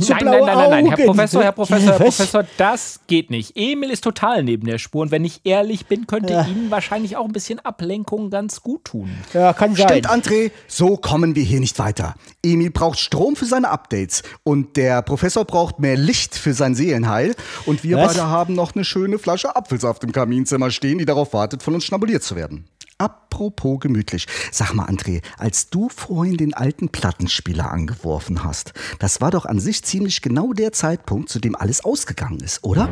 So 0.00 0.14
Nein, 0.14 0.24
nein, 0.24 0.34
blaue 0.34 0.46
nein, 0.46 0.56
nein, 0.56 0.70
nein, 0.70 0.86
Herr 0.86 0.94
Augen. 0.94 1.06
Professor, 1.06 1.42
Herr 1.44 1.52
Professor, 1.52 1.86
Herr 1.92 2.00
Was? 2.00 2.16
Professor, 2.16 2.44
das 2.56 3.00
geht 3.06 3.30
nicht. 3.30 3.52
Emil 3.54 3.90
ist 3.90 4.02
total 4.02 4.42
neben 4.42 4.66
der 4.66 4.78
Spur 4.78 5.02
und 5.02 5.12
wenn 5.12 5.24
ich 5.24 5.42
ehrlich 5.44 5.86
bin, 5.86 6.08
könnte 6.08 6.44
Ihnen 6.48 6.72
wahrscheinlich 6.72 7.16
auch 7.16 7.26
ein 7.26 7.32
bisschen 7.32 7.60
Ablenkung 7.60 8.30
ganz 8.30 8.62
gut 8.62 8.86
tun. 8.86 9.10
Ja, 9.32 9.52
kann 9.52 9.76
sein. 9.76 9.88
Stimmt, 9.88 10.10
André, 10.10 10.50
so 10.66 10.96
kommen 10.96 11.36
wir 11.36 11.44
hier 11.44 11.60
nicht 11.60 11.78
weiter. 11.78 12.16
Emil 12.42 12.70
braucht 12.70 12.98
Strom 13.12 13.36
für 13.36 13.44
seine 13.44 13.68
Updates 13.68 14.22
und 14.42 14.78
der 14.78 15.02
Professor 15.02 15.44
braucht 15.44 15.78
mehr 15.78 15.98
Licht 15.98 16.34
für 16.34 16.54
sein 16.54 16.74
Seelenheil 16.74 17.34
und 17.66 17.84
wir 17.84 17.98
Was? 17.98 18.14
beide 18.14 18.28
haben 18.28 18.54
noch 18.54 18.74
eine 18.74 18.86
schöne 18.86 19.18
Flasche 19.18 19.54
Apfelsaft 19.54 20.02
im 20.02 20.12
Kaminzimmer 20.12 20.70
stehen, 20.70 20.96
die 20.96 21.04
darauf 21.04 21.34
wartet, 21.34 21.62
von 21.62 21.74
uns 21.74 21.84
schnabuliert 21.84 22.22
zu 22.22 22.36
werden. 22.36 22.64
Apropos 22.96 23.80
gemütlich. 23.80 24.26
Sag 24.50 24.72
mal, 24.72 24.86
André, 24.86 25.20
als 25.36 25.68
du 25.68 25.90
vorhin 25.90 26.38
den 26.38 26.54
alten 26.54 26.88
Plattenspieler 26.88 27.70
angeworfen 27.70 28.44
hast, 28.44 28.72
das 28.98 29.20
war 29.20 29.30
doch 29.30 29.44
an 29.44 29.60
sich 29.60 29.84
ziemlich 29.84 30.22
genau 30.22 30.54
der 30.54 30.72
Zeitpunkt, 30.72 31.28
zu 31.28 31.38
dem 31.38 31.54
alles 31.54 31.84
ausgegangen 31.84 32.40
ist, 32.40 32.64
oder? 32.64 32.88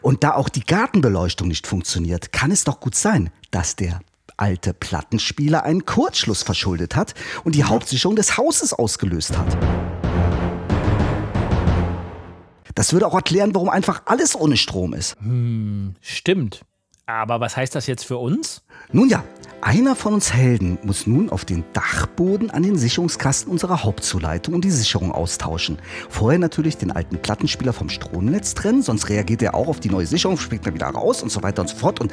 Und 0.00 0.24
da 0.24 0.32
auch 0.32 0.48
die 0.48 0.64
Gartenbeleuchtung 0.64 1.48
nicht 1.48 1.66
funktioniert, 1.66 2.32
kann 2.32 2.50
es 2.50 2.64
doch 2.64 2.80
gut 2.80 2.94
sein, 2.94 3.28
dass 3.50 3.76
der 3.76 4.00
alte 4.36 4.74
Plattenspieler 4.74 5.64
einen 5.64 5.84
Kurzschluss 5.84 6.42
verschuldet 6.42 6.96
hat 6.96 7.14
und 7.44 7.54
die 7.54 7.64
Hauptsicherung 7.64 8.16
des 8.16 8.36
Hauses 8.36 8.72
ausgelöst 8.72 9.36
hat. 9.36 9.56
Das 12.74 12.92
würde 12.92 13.06
auch 13.06 13.14
erklären, 13.14 13.54
warum 13.54 13.68
einfach 13.68 14.02
alles 14.06 14.34
ohne 14.34 14.56
Strom 14.56 14.94
ist. 14.94 15.16
Stimmt. 16.00 16.62
Aber 17.06 17.38
was 17.38 17.56
heißt 17.56 17.74
das 17.74 17.86
jetzt 17.86 18.04
für 18.04 18.16
uns? 18.16 18.62
Nun 18.90 19.10
ja, 19.10 19.22
einer 19.60 19.94
von 19.94 20.14
uns 20.14 20.32
Helden 20.32 20.78
muss 20.84 21.06
nun 21.06 21.28
auf 21.28 21.44
den 21.44 21.62
Dachboden 21.74 22.50
an 22.50 22.62
den 22.62 22.78
Sicherungskasten 22.78 23.52
unserer 23.52 23.84
Hauptzuleitung 23.84 24.54
und 24.54 24.64
die 24.64 24.70
Sicherung 24.70 25.12
austauschen. 25.12 25.78
Vorher 26.08 26.38
natürlich 26.38 26.78
den 26.78 26.90
alten 26.90 27.18
Plattenspieler 27.18 27.74
vom 27.74 27.90
Stromnetz 27.90 28.54
trennen, 28.54 28.82
sonst 28.82 29.10
reagiert 29.10 29.42
er 29.42 29.54
auch 29.54 29.68
auf 29.68 29.80
die 29.80 29.90
neue 29.90 30.06
Sicherung, 30.06 30.38
springt 30.38 30.66
er 30.66 30.74
wieder 30.74 30.86
raus 30.86 31.22
und 31.22 31.30
so 31.30 31.42
weiter 31.42 31.62
und 31.62 31.68
so 31.68 31.76
fort. 31.76 32.00
Und 32.00 32.12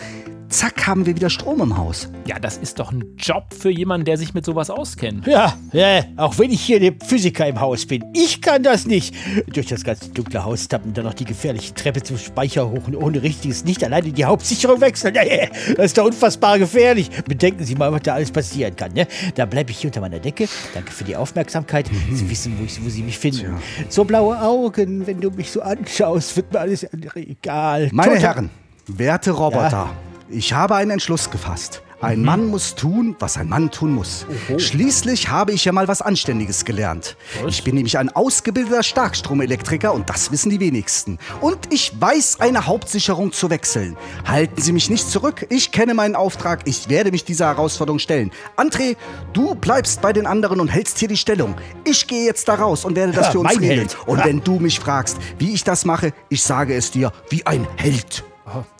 zack, 0.51 0.85
haben 0.87 1.05
wir 1.05 1.15
wieder 1.15 1.29
Strom 1.29 1.61
im 1.61 1.77
Haus. 1.77 2.09
Ja, 2.27 2.37
das 2.39 2.57
ist 2.57 2.79
doch 2.79 2.91
ein 2.91 3.03
Job 3.17 3.45
für 3.57 3.69
jemanden, 3.71 4.05
der 4.05 4.17
sich 4.17 4.33
mit 4.33 4.45
sowas 4.45 4.69
auskennt. 4.69 5.25
Ja, 5.25 5.55
ja, 5.73 6.03
auch 6.17 6.37
wenn 6.37 6.51
ich 6.51 6.61
hier 6.61 6.79
der 6.79 6.93
Physiker 7.05 7.47
im 7.47 7.59
Haus 7.59 7.85
bin. 7.85 8.03
Ich 8.13 8.41
kann 8.41 8.61
das 8.63 8.85
nicht. 8.85 9.15
Durch 9.53 9.67
das 9.67 9.83
ganze 9.83 10.09
dunkle 10.09 10.43
Haus 10.43 10.67
tappen, 10.67 10.93
dann 10.93 11.05
noch 11.05 11.13
die 11.13 11.25
gefährliche 11.25 11.73
Treppe 11.73 12.03
zum 12.03 12.17
Speicher 12.17 12.69
hoch 12.69 12.87
und 12.87 12.95
ohne 12.95 13.23
richtiges 13.23 13.63
Licht 13.65 13.83
alleine 13.83 14.11
die 14.11 14.25
Hauptsicherung 14.25 14.79
wechseln. 14.81 15.15
Nee, 15.21 15.49
das 15.77 15.85
ist 15.87 15.97
doch 15.97 16.05
unfassbar 16.05 16.57
gefährlich. 16.59 17.09
Bedenken 17.27 17.63
Sie 17.63 17.75
mal, 17.75 17.91
was 17.91 18.01
da 18.01 18.15
alles 18.15 18.31
passieren 18.31 18.75
kann. 18.75 18.91
Ne? 18.93 19.07
Da 19.35 19.45
bleibe 19.45 19.71
ich 19.71 19.77
hier 19.79 19.89
unter 19.89 20.01
meiner 20.01 20.19
Decke. 20.19 20.47
Danke 20.73 20.91
für 20.91 21.03
die 21.03 21.15
Aufmerksamkeit. 21.15 21.89
Sie 22.11 22.29
wissen, 22.29 22.55
wo, 22.59 22.63
ich, 22.65 22.83
wo 22.83 22.89
Sie 22.89 23.03
mich 23.03 23.17
finden. 23.17 23.55
So 23.89 24.03
blaue 24.03 24.39
Augen, 24.41 25.05
wenn 25.07 25.21
du 25.21 25.29
mich 25.31 25.51
so 25.51 25.61
anschaust, 25.61 26.35
wird 26.35 26.51
mir 26.53 26.59
alles 26.59 26.91
andere 26.91 27.19
egal. 27.19 27.89
Meine 27.93 28.15
Total- 28.15 28.21
Herren, 28.35 28.49
werte 28.87 29.31
Roboter, 29.31 29.89
ich 30.31 30.53
habe 30.53 30.75
einen 30.75 30.91
Entschluss 30.91 31.29
gefasst. 31.29 31.81
Ein 32.01 32.23
Mann 32.23 32.47
muss 32.47 32.73
tun, 32.73 33.15
was 33.19 33.37
ein 33.37 33.47
Mann 33.47 33.69
tun 33.69 33.93
muss. 33.93 34.25
Schließlich 34.57 35.29
habe 35.29 35.51
ich 35.51 35.65
ja 35.65 35.71
mal 35.71 35.87
was 35.87 36.01
Anständiges 36.01 36.65
gelernt. 36.65 37.15
Ich 37.47 37.63
bin 37.63 37.75
nämlich 37.75 37.99
ein 37.99 38.09
ausgebildeter 38.09 38.81
Starkstromelektriker 38.81 39.93
und 39.93 40.09
das 40.09 40.31
wissen 40.31 40.49
die 40.49 40.59
wenigsten. 40.59 41.19
Und 41.41 41.71
ich 41.71 41.91
weiß, 42.01 42.39
eine 42.39 42.65
Hauptsicherung 42.65 43.31
zu 43.33 43.51
wechseln. 43.51 43.97
Halten 44.25 44.59
Sie 44.59 44.71
mich 44.71 44.89
nicht 44.89 45.11
zurück. 45.11 45.45
Ich 45.49 45.71
kenne 45.71 45.93
meinen 45.93 46.15
Auftrag. 46.15 46.61
Ich 46.65 46.89
werde 46.89 47.11
mich 47.11 47.23
dieser 47.23 47.45
Herausforderung 47.45 47.99
stellen. 47.99 48.31
André, 48.57 48.95
du 49.33 49.53
bleibst 49.53 50.01
bei 50.01 50.11
den 50.11 50.25
anderen 50.25 50.59
und 50.59 50.69
hältst 50.69 50.97
hier 50.97 51.07
die 51.07 51.17
Stellung. 51.17 51.53
Ich 51.83 52.07
gehe 52.07 52.25
jetzt 52.25 52.47
da 52.47 52.55
raus 52.55 52.83
und 52.83 52.95
werde 52.95 53.11
das 53.13 53.27
Ja, 53.27 53.31
für 53.33 53.39
uns 53.41 53.59
regeln. 53.59 53.87
Und 54.07 54.17
Ja. 54.17 54.25
wenn 54.25 54.43
du 54.43 54.59
mich 54.59 54.79
fragst, 54.79 55.17
wie 55.37 55.53
ich 55.53 55.63
das 55.63 55.85
mache, 55.85 56.13
ich 56.29 56.41
sage 56.41 56.73
es 56.75 56.89
dir 56.89 57.11
wie 57.29 57.45
ein 57.45 57.67
Held. 57.77 58.23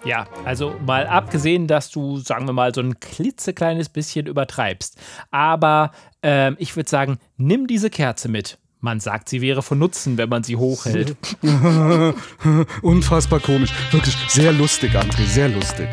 Ja, 0.03 0.27
also 0.45 0.75
mal 0.85 1.07
abgesehen, 1.07 1.67
dass 1.67 1.89
du, 1.89 2.17
sagen 2.17 2.45
wir 2.47 2.53
mal, 2.53 2.73
so 2.73 2.81
ein 2.81 2.99
klitzekleines 2.99 3.89
bisschen 3.89 4.27
übertreibst. 4.27 4.97
Aber 5.31 5.91
ähm, 6.23 6.55
ich 6.59 6.75
würde 6.75 6.89
sagen, 6.89 7.17
nimm 7.37 7.67
diese 7.67 7.89
Kerze 7.89 8.29
mit. 8.29 8.57
Man 8.79 8.99
sagt, 8.99 9.29
sie 9.29 9.41
wäre 9.41 9.61
von 9.61 9.77
Nutzen, 9.77 10.17
wenn 10.17 10.29
man 10.29 10.43
sie 10.43 10.55
hochhält. 10.55 11.15
Unfassbar 12.81 13.39
komisch. 13.39 13.71
Wirklich 13.91 14.17
sehr 14.27 14.51
lustig, 14.51 14.95
André, 14.95 15.25
sehr 15.25 15.49
lustig. 15.49 15.87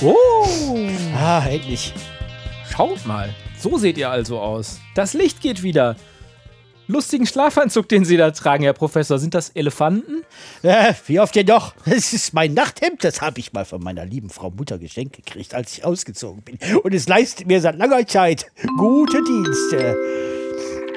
Oh, 0.00 0.42
Ah, 1.14 1.46
endlich. 1.48 1.92
Schaut 2.72 3.06
mal. 3.06 3.34
So 3.58 3.76
seht 3.78 3.98
ihr 3.98 4.10
also 4.10 4.40
aus. 4.40 4.80
Das 4.94 5.12
Licht 5.12 5.40
geht 5.40 5.62
wieder. 5.62 5.96
Lustigen 6.88 7.26
Schlafanzug, 7.26 7.88
den 7.88 8.04
Sie 8.04 8.16
da 8.16 8.30
tragen, 8.32 8.64
Herr 8.64 8.72
Professor. 8.72 9.18
Sind 9.18 9.34
das 9.34 9.50
Elefanten? 9.50 10.24
Äh, 10.62 10.94
wie 11.06 11.20
oft 11.20 11.34
denn 11.34 11.46
doch? 11.46 11.74
Das 11.84 12.12
ist 12.12 12.34
mein 12.34 12.54
Nachthemd. 12.54 13.04
Das 13.04 13.22
habe 13.22 13.38
ich 13.40 13.52
mal 13.52 13.64
von 13.64 13.82
meiner 13.82 14.04
lieben 14.04 14.30
Frau 14.30 14.50
Mutter 14.50 14.78
geschenkt 14.78 15.16
gekriegt, 15.16 15.54
als 15.54 15.78
ich 15.78 15.84
ausgezogen 15.84 16.42
bin. 16.42 16.58
Und 16.82 16.92
es 16.92 17.08
leistet 17.08 17.46
mir 17.46 17.60
seit 17.60 17.76
langer 17.76 18.06
Zeit 18.06 18.46
gute 18.78 19.22
Dienste. 19.22 20.41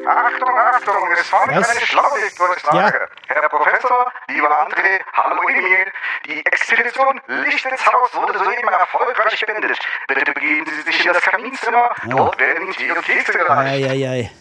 Achtung, 0.08 0.50
Achtung, 0.58 1.12
es 1.14 1.28
folgt 1.30 1.56
Was? 1.56 1.70
eine 1.70 1.86
Schlaulichtdurchsage. 1.86 3.10
Herr 3.28 3.50
Professor, 3.50 4.12
lieber 4.28 4.50
André, 4.62 5.02
hallo 5.14 5.42
Emil. 5.50 5.92
Die 6.26 6.46
Expedition 6.46 7.20
Licht 7.28 7.66
ins 7.66 7.86
Haus 7.86 8.14
wurde 8.14 8.38
soeben 8.38 8.68
erfolgreich 8.68 9.46
beendet. 9.46 9.80
Bitte 10.08 10.32
begeben 10.32 10.66
Sie 10.66 10.82
sich 10.82 11.06
in 11.06 11.14
das 11.14 11.24
Kaminzimmer. 11.24 11.90
Dort 12.10 12.40
werden 12.40 12.72
Tee 12.74 12.92
und 12.92 13.04
Kekse 13.04 13.34
gereicht. 13.34 13.86
Eieiei. 13.86 14.32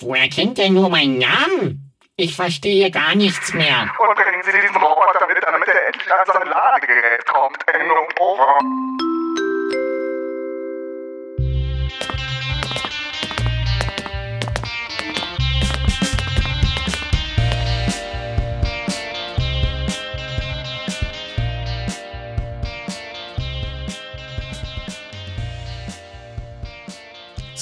Woher 0.00 0.28
kennt 0.28 0.58
er 0.58 0.70
nur 0.70 0.88
meinen 0.88 1.18
Namen? 1.18 1.92
Ich 2.16 2.36
verstehe 2.36 2.90
gar 2.90 3.14
nichts 3.16 3.52
mehr. 3.54 3.90
Und 3.98 4.14
bringen 4.14 4.42
Sie 4.44 4.52
diesen 4.52 4.76
Roboter 4.76 5.26
mit, 5.26 5.42
damit 5.42 5.68
er 5.68 5.86
endlich 5.86 6.12
an 6.12 6.26
sein 6.26 6.48
Ladegerät 6.48 7.26
kommt. 7.26 7.58
Endung 7.68 8.06
over. 8.20 8.58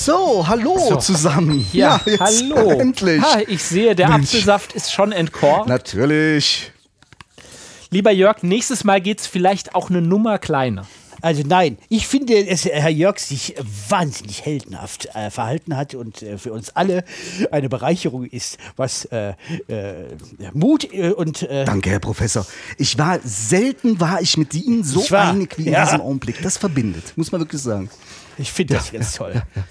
So, 0.04 0.44
hallo 0.48 0.76
So. 0.88 0.96
zusammen. 0.96 1.64
Ja, 1.72 2.00
jetzt 2.04 2.18
hallo. 2.18 2.70
Endlich. 2.80 3.22
Ha, 3.22 3.38
ich 3.46 3.62
sehe, 3.62 3.94
der 3.94 4.08
Mensch. 4.08 4.30
Apfelsaft 4.30 4.72
ist 4.72 4.92
schon 4.92 5.12
entkorkt. 5.12 5.68
Natürlich. 5.68 6.72
Lieber 7.90 8.10
Jörg, 8.10 8.42
nächstes 8.42 8.82
Mal 8.82 9.00
geht's 9.00 9.28
vielleicht 9.28 9.76
auch 9.76 9.90
eine 9.90 10.02
Nummer 10.02 10.40
kleiner. 10.40 10.88
Also 11.20 11.44
nein, 11.46 11.78
ich 11.88 12.08
finde, 12.08 12.44
dass 12.44 12.64
Herr 12.64 12.90
Jörg 12.90 13.20
sich 13.20 13.54
wahnsinnig 13.88 14.44
heldenhaft 14.44 15.08
äh, 15.14 15.30
verhalten 15.30 15.76
hat 15.76 15.94
und 15.94 16.20
äh, 16.20 16.36
für 16.36 16.52
uns 16.52 16.70
alle 16.70 17.04
eine 17.52 17.68
Bereicherung 17.68 18.24
ist, 18.24 18.58
was 18.74 19.04
äh, 19.04 19.34
äh, 19.68 20.06
Mut 20.52 20.92
äh, 20.92 21.10
und 21.10 21.42
äh, 21.42 21.64
Danke, 21.64 21.90
Herr 21.90 22.00
Professor. 22.00 22.44
Ich 22.76 22.98
war, 22.98 23.20
selten 23.22 24.00
war 24.00 24.20
ich 24.20 24.36
mit 24.36 24.52
Ihnen 24.54 24.82
so 24.82 25.06
einig 25.14 25.56
wie 25.58 25.66
in 25.66 25.74
ja. 25.74 25.84
diesem 25.84 26.00
Augenblick. 26.00 26.42
Das 26.42 26.56
verbindet, 26.56 27.12
muss 27.14 27.30
man 27.30 27.40
wirklich 27.40 27.62
sagen. 27.62 27.88
ich 28.36 28.50
finde 28.50 28.74
das 28.74 28.90
ganz 28.90 29.12
toll. 29.14 29.34
Ja. 29.54 29.62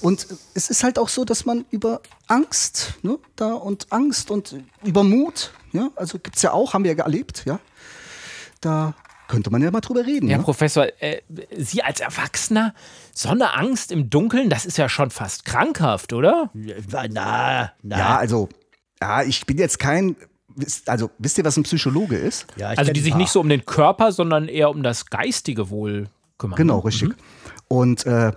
Und 0.00 0.26
es 0.54 0.70
ist 0.70 0.84
halt 0.84 0.98
auch 0.98 1.08
so, 1.08 1.24
dass 1.24 1.44
man 1.44 1.64
über 1.70 2.00
Angst, 2.26 2.94
ne, 3.02 3.18
da 3.36 3.52
und 3.54 3.86
Angst 3.90 4.30
und 4.30 4.56
über 4.84 5.04
Mut, 5.04 5.52
ja, 5.72 5.90
also 5.96 6.18
gibt's 6.18 6.42
ja 6.42 6.52
auch, 6.52 6.74
haben 6.74 6.84
wir 6.84 6.94
ja 6.94 7.04
erlebt, 7.04 7.44
ja. 7.46 7.60
Da 8.60 8.94
könnte 9.30 9.50
man 9.50 9.62
ja 9.62 9.70
mal 9.70 9.80
drüber 9.80 10.04
reden. 10.04 10.28
Herr 10.28 10.38
ne? 10.38 10.44
Professor, 10.44 10.86
äh, 11.00 11.22
Sie 11.56 11.82
als 11.82 12.00
Erwachsener, 12.00 12.74
so 13.14 13.28
eine 13.28 13.54
Angst 13.54 13.92
im 13.92 14.10
Dunkeln, 14.10 14.50
das 14.50 14.66
ist 14.66 14.76
ja 14.76 14.88
schon 14.88 15.10
fast 15.10 15.44
krankhaft, 15.44 16.12
oder? 16.12 16.50
Na, 16.52 17.72
na. 17.82 17.98
Ja, 17.98 18.16
also, 18.18 18.48
ja, 19.00 19.22
ich 19.22 19.46
bin 19.46 19.56
jetzt 19.56 19.78
kein, 19.78 20.16
also, 20.86 21.10
wisst 21.18 21.38
ihr, 21.38 21.44
was 21.44 21.56
ein 21.56 21.62
Psychologe 21.62 22.16
ist? 22.16 22.46
Ja, 22.56 22.72
ich 22.72 22.78
Also 22.78 22.92
die 22.92 23.00
sich 23.00 23.14
nicht 23.14 23.30
so 23.30 23.40
um 23.40 23.48
den 23.48 23.64
Körper, 23.64 24.10
sondern 24.10 24.48
eher 24.48 24.68
um 24.68 24.82
das 24.82 25.06
geistige 25.06 25.70
Wohl 25.70 26.08
kümmern. 26.36 26.56
Genau, 26.56 26.78
ne? 26.78 26.84
richtig. 26.86 27.10
Und 27.68 28.04
äh, 28.06 28.32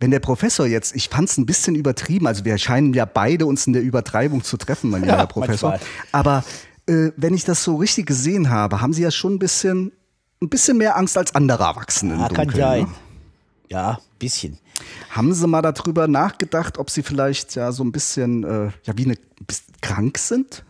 wenn 0.00 0.10
der 0.10 0.20
Professor 0.20 0.66
jetzt, 0.66 0.94
ich 0.94 1.08
fand 1.08 1.28
es 1.28 1.36
ein 1.38 1.46
bisschen 1.46 1.74
übertrieben, 1.74 2.26
also 2.26 2.44
wir 2.44 2.56
scheinen 2.58 2.94
ja 2.94 3.04
beide 3.04 3.46
uns 3.46 3.66
in 3.66 3.72
der 3.72 3.82
Übertreibung 3.82 4.44
zu 4.44 4.56
treffen, 4.56 4.90
mein 4.90 5.02
lieber 5.02 5.16
Herr 5.16 5.26
Professor. 5.26 5.70
manchmal. 5.70 5.88
Aber 6.12 6.44
äh, 6.86 7.10
wenn 7.16 7.34
ich 7.34 7.44
das 7.44 7.64
so 7.64 7.76
richtig 7.76 8.06
gesehen 8.06 8.50
habe, 8.50 8.80
haben 8.80 8.92
Sie 8.92 9.02
ja 9.02 9.10
schon 9.10 9.34
ein 9.34 9.38
bisschen, 9.38 9.92
ein 10.40 10.48
bisschen 10.48 10.78
mehr 10.78 10.96
Angst 10.96 11.18
als 11.18 11.34
andere 11.34 11.64
Erwachsene 11.64 12.14
Ja, 12.14 12.28
kann 12.28 12.50
sein. 12.50 12.82
Ne? 12.84 12.88
Ja, 13.70 13.98
bisschen. 14.18 14.58
Haben 15.10 15.34
Sie 15.34 15.46
mal 15.46 15.62
darüber 15.62 16.06
nachgedacht, 16.06 16.78
ob 16.78 16.90
Sie 16.90 17.02
vielleicht 17.02 17.56
ja 17.56 17.72
so 17.72 17.82
ein 17.82 17.90
bisschen, 17.90 18.44
äh, 18.44 18.70
ja, 18.84 18.96
wie 18.96 19.04
eine, 19.04 19.16
krank 19.80 20.18
sind? 20.18 20.64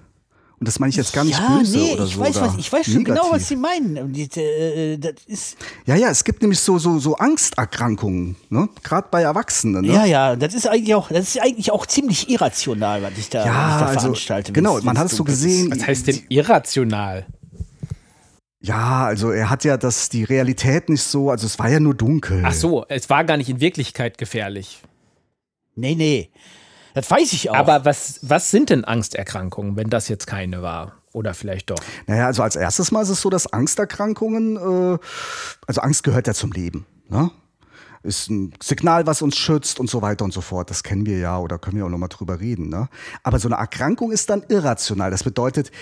Und 0.61 0.67
das 0.67 0.81
meine 0.81 0.91
ich 0.91 0.97
jetzt 0.97 1.12
gar 1.12 1.25
nicht 1.25 1.38
ja, 1.38 1.57
böse 1.59 1.79
nee, 1.79 1.93
oder 1.93 2.05
ich 2.05 2.15
so. 2.15 2.21
weiß, 2.21 2.37
oder 2.37 2.47
was, 2.47 2.57
ich 2.57 2.73
weiß 2.73 2.87
schon 2.87 3.05
genau, 3.05 3.23
negativ. 3.23 3.33
was 3.33 3.49
Sie 3.49 3.57
meinen. 3.57 3.99
Und 3.99 4.12
die, 4.12 4.29
äh, 4.41 4.99
das 4.99 5.12
ist, 5.27 5.57
Ja, 5.87 5.95
ja, 5.95 6.09
es 6.11 6.25
gibt 6.25 6.43
nämlich 6.43 6.59
so, 6.59 6.79
so, 6.79 6.99
so 6.99 7.15
Angsterkrankungen, 7.17 8.35
ne? 8.50 8.69
Gerade 8.83 9.07
bei 9.09 9.23
Erwachsenen. 9.23 9.83
Ne? 9.85 9.93
ja, 9.93 10.05
ja, 10.05 10.37
das 10.37 10.55
ist 10.55 10.67
eigentlich 10.67 10.95
auch, 10.97 11.11
das 11.11 11.29
ist 11.29 11.41
eigentlich 11.41 11.71
auch 11.71 11.87
ziemlich 11.87 12.29
irrational, 12.29 13.03
was 13.03 13.12
ich 13.17 13.29
da, 13.31 13.38
was 13.41 13.47
ich 13.47 13.53
Ja, 13.53 13.79
da 13.79 13.87
also, 13.87 14.00
veranstalte. 14.00 14.53
genau, 14.53 14.81
man 14.81 14.99
hat 14.99 15.07
es 15.07 15.17
so 15.17 15.23
gesehen. 15.23 15.71
Was 15.71 15.87
heißt 15.87 16.09
denn 16.09 16.23
irrational? 16.29 17.27
Ja, 18.61 19.05
also 19.07 19.31
er 19.31 19.50
hat 19.50 19.62
ja 19.62 19.77
das, 19.77 20.09
die 20.09 20.25
Realität 20.25 20.88
nicht 20.88 21.03
so, 21.03 21.31
also 21.31 21.47
es 21.47 21.59
war 21.61 21.69
ja 21.69 21.79
nur 21.79 21.95
dunkel. 21.95 22.43
Ach 22.45 22.53
so, 22.53 22.85
es 22.88 23.09
war 23.09 23.23
gar 23.25 23.37
nicht 23.37 23.49
in 23.49 23.61
Wirklichkeit 23.61 24.19
gefährlich. 24.19 24.83
Nee, 25.77 25.95
nee. 25.95 26.31
Das 26.95 27.11
weiß 27.11 27.33
ich 27.33 27.50
auch. 27.50 27.57
Aber 27.57 27.85
was, 27.85 28.21
was 28.23 28.50
sind 28.50 28.71
denn 28.71 28.85
Angsterkrankungen, 28.85 29.76
wenn 29.76 29.90
das 29.90 30.09
jetzt 30.09 30.26
keine 30.26 30.62
war? 30.62 30.95
Oder 31.12 31.35
vielleicht 31.35 31.71
doch? 31.71 31.78
Naja, 32.07 32.26
also 32.26 32.42
als 32.42 32.54
erstes 32.54 32.92
Mal 32.92 33.02
ist 33.02 33.09
es 33.09 33.21
so, 33.21 33.30
dass 33.30 33.52
Angsterkrankungen, 33.52 34.57
äh, 34.57 34.99
also 35.66 35.80
Angst 35.80 36.04
gehört 36.04 36.26
ja 36.26 36.35
zum 36.35 36.52
Leben, 36.52 36.87
ne? 37.09 37.30
Ist 38.04 38.30
ein 38.30 38.52
Signal, 38.62 39.07
was 39.07 39.23
uns 39.23 39.37
schützt 39.37 39.80
und 39.80 39.90
so 39.90 40.02
weiter 40.02 40.25
und 40.25 40.33
so 40.33 40.40
fort. 40.40 40.71
Das 40.71 40.85
kennen 40.85 41.04
wir 41.04 41.18
ja 41.18 41.37
oder 41.38 41.59
können 41.59 41.76
wir 41.76 41.85
auch 41.85 41.90
nochmal 41.90 42.09
drüber 42.09 42.38
reden. 42.38 42.68
Ne? 42.68 42.88
Aber 43.25 43.40
so 43.40 43.49
eine 43.49 43.57
Erkrankung 43.57 44.12
ist 44.12 44.30
dann 44.30 44.45
irrational. 44.49 45.11
Das 45.11 45.25
bedeutet, 45.25 45.73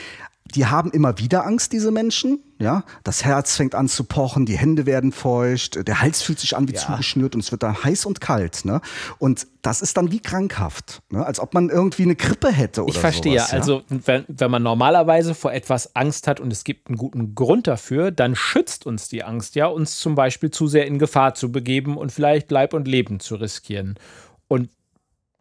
die 0.54 0.66
haben 0.66 0.90
immer 0.90 1.18
wieder 1.18 1.44
Angst, 1.46 1.72
diese 1.72 1.90
Menschen. 1.90 2.40
Ja, 2.58 2.84
das 3.04 3.22
Herz 3.22 3.54
fängt 3.56 3.74
an 3.74 3.86
zu 3.86 4.04
pochen, 4.04 4.46
die 4.46 4.56
Hände 4.56 4.86
werden 4.86 5.12
feucht, 5.12 5.86
der 5.86 6.00
Hals 6.00 6.22
fühlt 6.22 6.40
sich 6.40 6.56
an 6.56 6.66
wie 6.68 6.72
Ja. 6.72 6.78
zugeschnürt 6.80 7.34
und 7.34 7.42
es 7.44 7.52
wird 7.52 7.62
dann 7.62 7.84
heiß 7.84 8.06
und 8.06 8.22
kalt. 8.22 8.64
Ne? 8.64 8.80
Und 9.18 9.46
das 9.60 9.82
ist 9.82 9.98
dann 9.98 10.10
wie 10.10 10.20
krankhaft, 10.20 11.02
ne? 11.10 11.26
als 11.26 11.38
ob 11.38 11.52
man 11.52 11.68
irgendwie 11.68 12.04
eine 12.04 12.16
Grippe 12.16 12.50
hätte 12.50 12.82
oder 12.84 12.94
Ich 12.94 12.98
verstehe. 12.98 13.38
sowas, 13.40 13.50
ja. 13.52 13.58
Also, 13.58 13.82
wenn, 13.90 14.24
wenn 14.28 14.50
man 14.50 14.62
normalerweise 14.62 15.34
vor 15.34 15.52
etwas 15.52 15.94
Angst 15.96 16.26
hat 16.28 16.40
und 16.40 16.50
es 16.50 16.64
gibt 16.64 16.88
einen 16.88 16.96
guten 16.96 17.34
Grund 17.34 17.66
dafür, 17.66 18.10
dann 18.10 18.34
schützt 18.34 18.86
uns 18.86 19.10
die 19.10 19.22
Angst 19.22 19.54
ja, 19.54 19.66
uns 19.66 19.98
zum 19.98 20.14
Beispiel 20.14 20.50
zu 20.50 20.66
sehr 20.66 20.86
in 20.86 20.98
Gefahr 20.98 21.34
zu 21.34 21.52
begeben 21.52 21.98
und 21.98 22.10
vielleicht 22.10 22.50
Leib 22.50 22.72
und 22.72 22.88
Leben 22.88 23.20
zu 23.20 23.34
riskieren. 23.34 23.96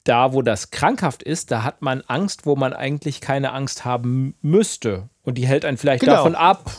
Da, 0.06 0.34
wo 0.34 0.42
das 0.42 0.72
krankhaft 0.72 1.24
ist, 1.24 1.52
da 1.52 1.64
hat 1.64 1.82
man 1.82 2.02
Angst, 2.08 2.46
wo 2.46 2.56
man 2.56 2.74
eigentlich 2.74 3.22
keine 3.22 3.52
Angst 3.54 3.86
haben 3.86 4.36
müsste. 4.42 5.10
Und 5.24 5.38
die 5.38 5.46
hält 5.48 5.66
einen 5.66 5.78
vielleicht 5.78 6.02
Genau. 6.02 6.16
davon 6.18 6.36
ab, 6.36 6.72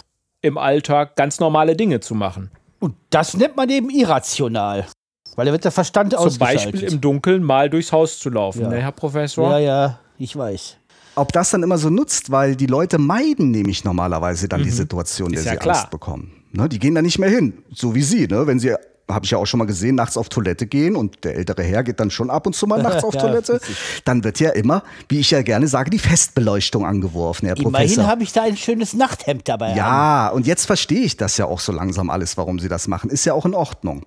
im 0.42 0.56
Alltag 0.58 1.16
ganz 1.16 1.40
normale 1.40 1.76
Dinge 1.76 2.00
zu 2.00 2.14
machen. 2.14 2.50
Und 2.78 2.94
das 3.10 3.36
nennt 3.36 3.56
man 3.56 3.68
eben 3.68 3.90
irrational. 3.90 4.86
Weil 5.34 5.46
da 5.46 5.52
wird 5.52 5.64
der 5.64 5.72
Verstand 5.72 6.12
Zum 6.12 6.20
ausgeschaltet. 6.22 6.72
Beispiel 6.72 6.92
im 6.92 7.00
Dunkeln 7.00 7.42
mal 7.42 7.68
durchs 7.68 7.92
Haus 7.92 8.18
zu 8.20 8.30
laufen, 8.30 8.62
Ja. 8.62 8.68
ne, 8.68 8.80
Herr 8.80 8.92
Professor? 8.92 9.50
Ja, 9.50 9.58
ja, 9.58 9.98
ich 10.18 10.34
weiß. 10.36 10.76
Ob 11.16 11.32
das 11.32 11.50
dann 11.50 11.62
immer 11.62 11.78
so 11.78 11.90
nutzt, 11.90 12.30
weil 12.30 12.54
die 12.56 12.66
Leute 12.66 12.98
meiden 12.98 13.50
nämlich 13.50 13.84
normalerweise 13.84 14.48
dann 14.48 14.62
die 14.62 14.70
Situation, 14.70 15.30
der 15.32 15.40
Mhm. 15.40 15.40
Ist 15.40 15.46
ja 15.46 15.52
sie 15.52 15.58
klar. 15.58 15.76
Angst 15.76 15.90
bekommen. 15.90 16.44
Ne? 16.52 16.68
Die 16.68 16.78
gehen 16.78 16.94
da 16.94 17.02
nicht 17.02 17.18
mehr 17.18 17.30
hin, 17.30 17.64
so 17.72 17.94
wie 17.94 18.02
sie. 18.02 18.26
Ne? 18.28 18.46
Wenn 18.46 18.58
sie, 18.60 18.74
habe 19.10 19.24
ich 19.24 19.30
ja 19.30 19.38
auch 19.38 19.46
schon 19.46 19.58
mal 19.58 19.66
gesehen, 19.66 19.94
nachts 19.94 20.16
auf 20.16 20.28
Toilette 20.28 20.66
gehen 20.66 20.96
und 20.96 21.22
der 21.24 21.36
ältere 21.36 21.62
Herr 21.62 21.84
geht 21.84 22.00
dann 22.00 22.10
schon 22.10 22.28
ab 22.28 22.46
und 22.46 22.54
zu 22.56 22.66
mal 22.66 22.82
nachts 22.82 23.04
auf 23.04 23.14
Ja, 23.14 23.20
Toilette, 23.20 23.60
dann 24.04 24.24
wird 24.24 24.40
ja 24.40 24.50
immer, 24.50 24.82
wie 25.08 25.20
ich 25.20 25.30
ja 25.30 25.42
gerne 25.42 25.68
sage, 25.68 25.90
die 25.90 25.98
Festbeleuchtung 25.98 26.84
angeworfen, 26.84 27.46
Herr 27.46 27.56
Immerhin 27.56 27.72
Professor. 27.88 28.06
habe 28.08 28.22
ich 28.24 28.32
da 28.32 28.42
ein 28.42 28.56
schönes 28.56 28.94
Nachthemd 28.94 29.48
dabei. 29.48 29.70
an. 29.70 29.76
Ja, 29.76 30.28
und 30.30 30.46
jetzt 30.46 30.64
verstehe 30.66 31.02
ich 31.02 31.16
das 31.16 31.36
ja 31.36 31.44
auch 31.46 31.60
so 31.60 31.70
langsam 31.72 32.10
alles, 32.10 32.36
warum 32.36 32.58
sie 32.58 32.68
das 32.68 32.88
machen. 32.88 33.10
Ist 33.10 33.24
ja 33.24 33.32
auch 33.34 33.46
in 33.46 33.54
Ordnung. 33.54 34.02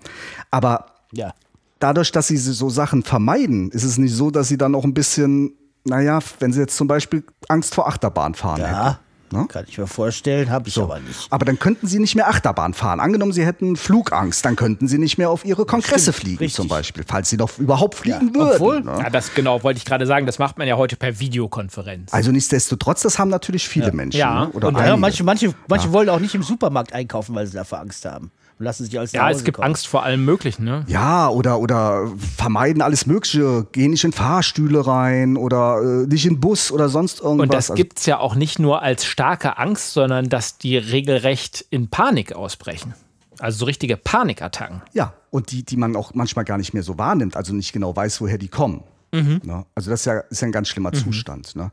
Aber 0.51 0.87
Ja. 1.13 1.33
dadurch, 1.79 2.11
dass 2.11 2.27
sie 2.27 2.37
so 2.37 2.69
Sachen 2.69 3.03
vermeiden, 3.03 3.71
ist 3.71 3.83
es 3.83 3.97
nicht 3.97 4.13
so, 4.13 4.31
dass 4.31 4.49
sie 4.49 4.57
dann 4.57 4.75
auch 4.75 4.83
ein 4.83 4.93
bisschen, 4.93 5.53
naja, 5.85 6.19
wenn 6.39 6.51
sie 6.51 6.59
jetzt 6.59 6.75
zum 6.75 6.87
Beispiel 6.87 7.23
Angst 7.47 7.73
vor 7.73 7.87
Achterbahn 7.87 8.35
fahren 8.35 8.65
hätten. 8.65 8.97
Ja, 9.31 9.39
Ne? 9.41 9.47
kann 9.47 9.65
ich 9.67 9.77
mir 9.77 9.87
vorstellen, 9.87 10.49
habe 10.49 10.67
ich 10.67 10.73
So. 10.73 10.83
aber 10.83 10.99
nicht. 10.99 11.27
Aber 11.31 11.45
dann 11.45 11.59
könnten 11.59 11.87
sie 11.87 11.99
nicht 11.99 12.15
mehr 12.15 12.27
Achterbahn 12.29 12.73
fahren. 12.73 12.99
Angenommen, 12.99 13.31
sie 13.31 13.45
hätten 13.45 13.75
Flugangst, 13.75 14.43
dann 14.45 14.55
könnten 14.55 14.87
sie 14.87 14.97
nicht 14.97 15.17
mehr 15.17 15.29
auf 15.29 15.45
ihre 15.45 15.65
Kongresse 15.65 16.11
Stimmt, 16.11 16.15
fliegen, 16.15 16.37
richtig. 16.39 16.55
zum 16.55 16.67
Beispiel, 16.67 17.03
falls 17.07 17.29
sie 17.29 17.37
doch 17.37 17.57
überhaupt 17.59 17.95
fliegen 17.95 18.29
Ja, 18.29 18.33
würden. 18.35 18.53
obwohl- 18.55 18.81
ne? 18.81 18.95
Ja, 18.99 19.09
das 19.09 19.33
genau, 19.33 19.61
wollte 19.63 19.77
ich 19.77 19.85
gerade 19.85 20.05
sagen. 20.05 20.25
Das 20.25 20.39
macht 20.39 20.57
man 20.57 20.67
ja 20.67 20.77
heute 20.77 20.95
per 20.95 21.19
Videokonferenz. 21.19 22.13
Also 22.13 22.31
nichtsdestotrotz, 22.31 23.01
das 23.01 23.19
haben 23.19 23.29
natürlich 23.29 23.67
viele 23.67 23.91
Menschen. 23.91 24.17
Ja, 24.19 24.45
ne? 24.45 24.49
Oder 24.51 24.69
Und 24.69 24.77
ja, 24.77 24.97
manche, 24.97 25.23
manche, 25.23 25.53
manche 25.67 25.91
wollen 25.93 26.09
auch 26.09 26.19
nicht 26.19 26.35
im 26.35 26.43
Supermarkt 26.43 26.93
einkaufen, 26.93 27.35
weil 27.35 27.45
sie 27.47 27.53
dafür 27.53 27.79
Angst 27.79 28.05
haben. 28.05 28.31
Und 28.59 28.65
lassen 28.65 28.83
sich 28.85 28.97
alles 28.99 29.13
Ja, 29.13 29.25
Hause 29.27 29.39
es 29.39 29.43
gibt 29.45 29.55
kommen. 29.55 29.67
Angst 29.67 29.87
vor 29.87 30.03
allem 30.03 30.25
Möglichen, 30.25 30.65
ne? 30.65 30.83
Ja, 30.87 31.29
oder, 31.29 31.59
oder 31.59 32.11
vermeiden 32.37 32.81
alles 32.81 33.05
Mögliche, 33.05 33.65
gehen 33.71 33.91
nicht 33.91 34.03
in 34.03 34.11
Fahrstühle 34.11 34.85
rein 34.85 35.37
oder 35.37 35.81
äh, 35.81 36.07
nicht 36.07 36.25
in 36.25 36.39
Bus 36.41 36.69
oder 36.71 36.89
sonst 36.89 37.21
irgendwas. 37.21 37.43
Und 37.43 37.53
das 37.53 37.71
Also- 37.71 37.75
gibt 37.75 37.99
es 37.99 38.05
ja 38.05 38.19
auch 38.19 38.35
nicht 38.35 38.59
nur 38.59 38.81
als 38.81 39.05
starke 39.05 39.57
Angst, 39.57 39.93
sondern 39.93 40.27
dass 40.27 40.57
die 40.57 40.77
regelrecht 40.77 41.65
in 41.69 41.89
Panik 41.89 42.33
ausbrechen. 42.33 42.93
Also 43.39 43.59
so 43.59 43.65
richtige 43.65 43.95
Panikattacken. 43.95 44.81
Ja, 44.91 45.13
und 45.29 45.51
die, 45.51 45.63
die 45.63 45.77
man 45.77 45.95
auch 45.95 46.13
manchmal 46.13 46.43
gar 46.43 46.57
nicht 46.57 46.73
mehr 46.73 46.83
so 46.83 46.97
wahrnimmt, 46.97 47.37
also 47.37 47.53
nicht 47.53 47.71
genau 47.71 47.95
weiß, 47.95 48.19
woher 48.19 48.37
die 48.37 48.49
kommen. 48.49 48.83
Ne? 49.11 49.65
Also 49.73 49.89
das 49.89 50.01
ist 50.01 50.05
ja, 50.05 50.19
ist 50.19 50.41
ja 50.41 50.47
ein 50.49 50.51
ganz 50.51 50.67
schlimmer 50.67 50.91
Zustand. 50.91 51.55
Ne? 51.55 51.71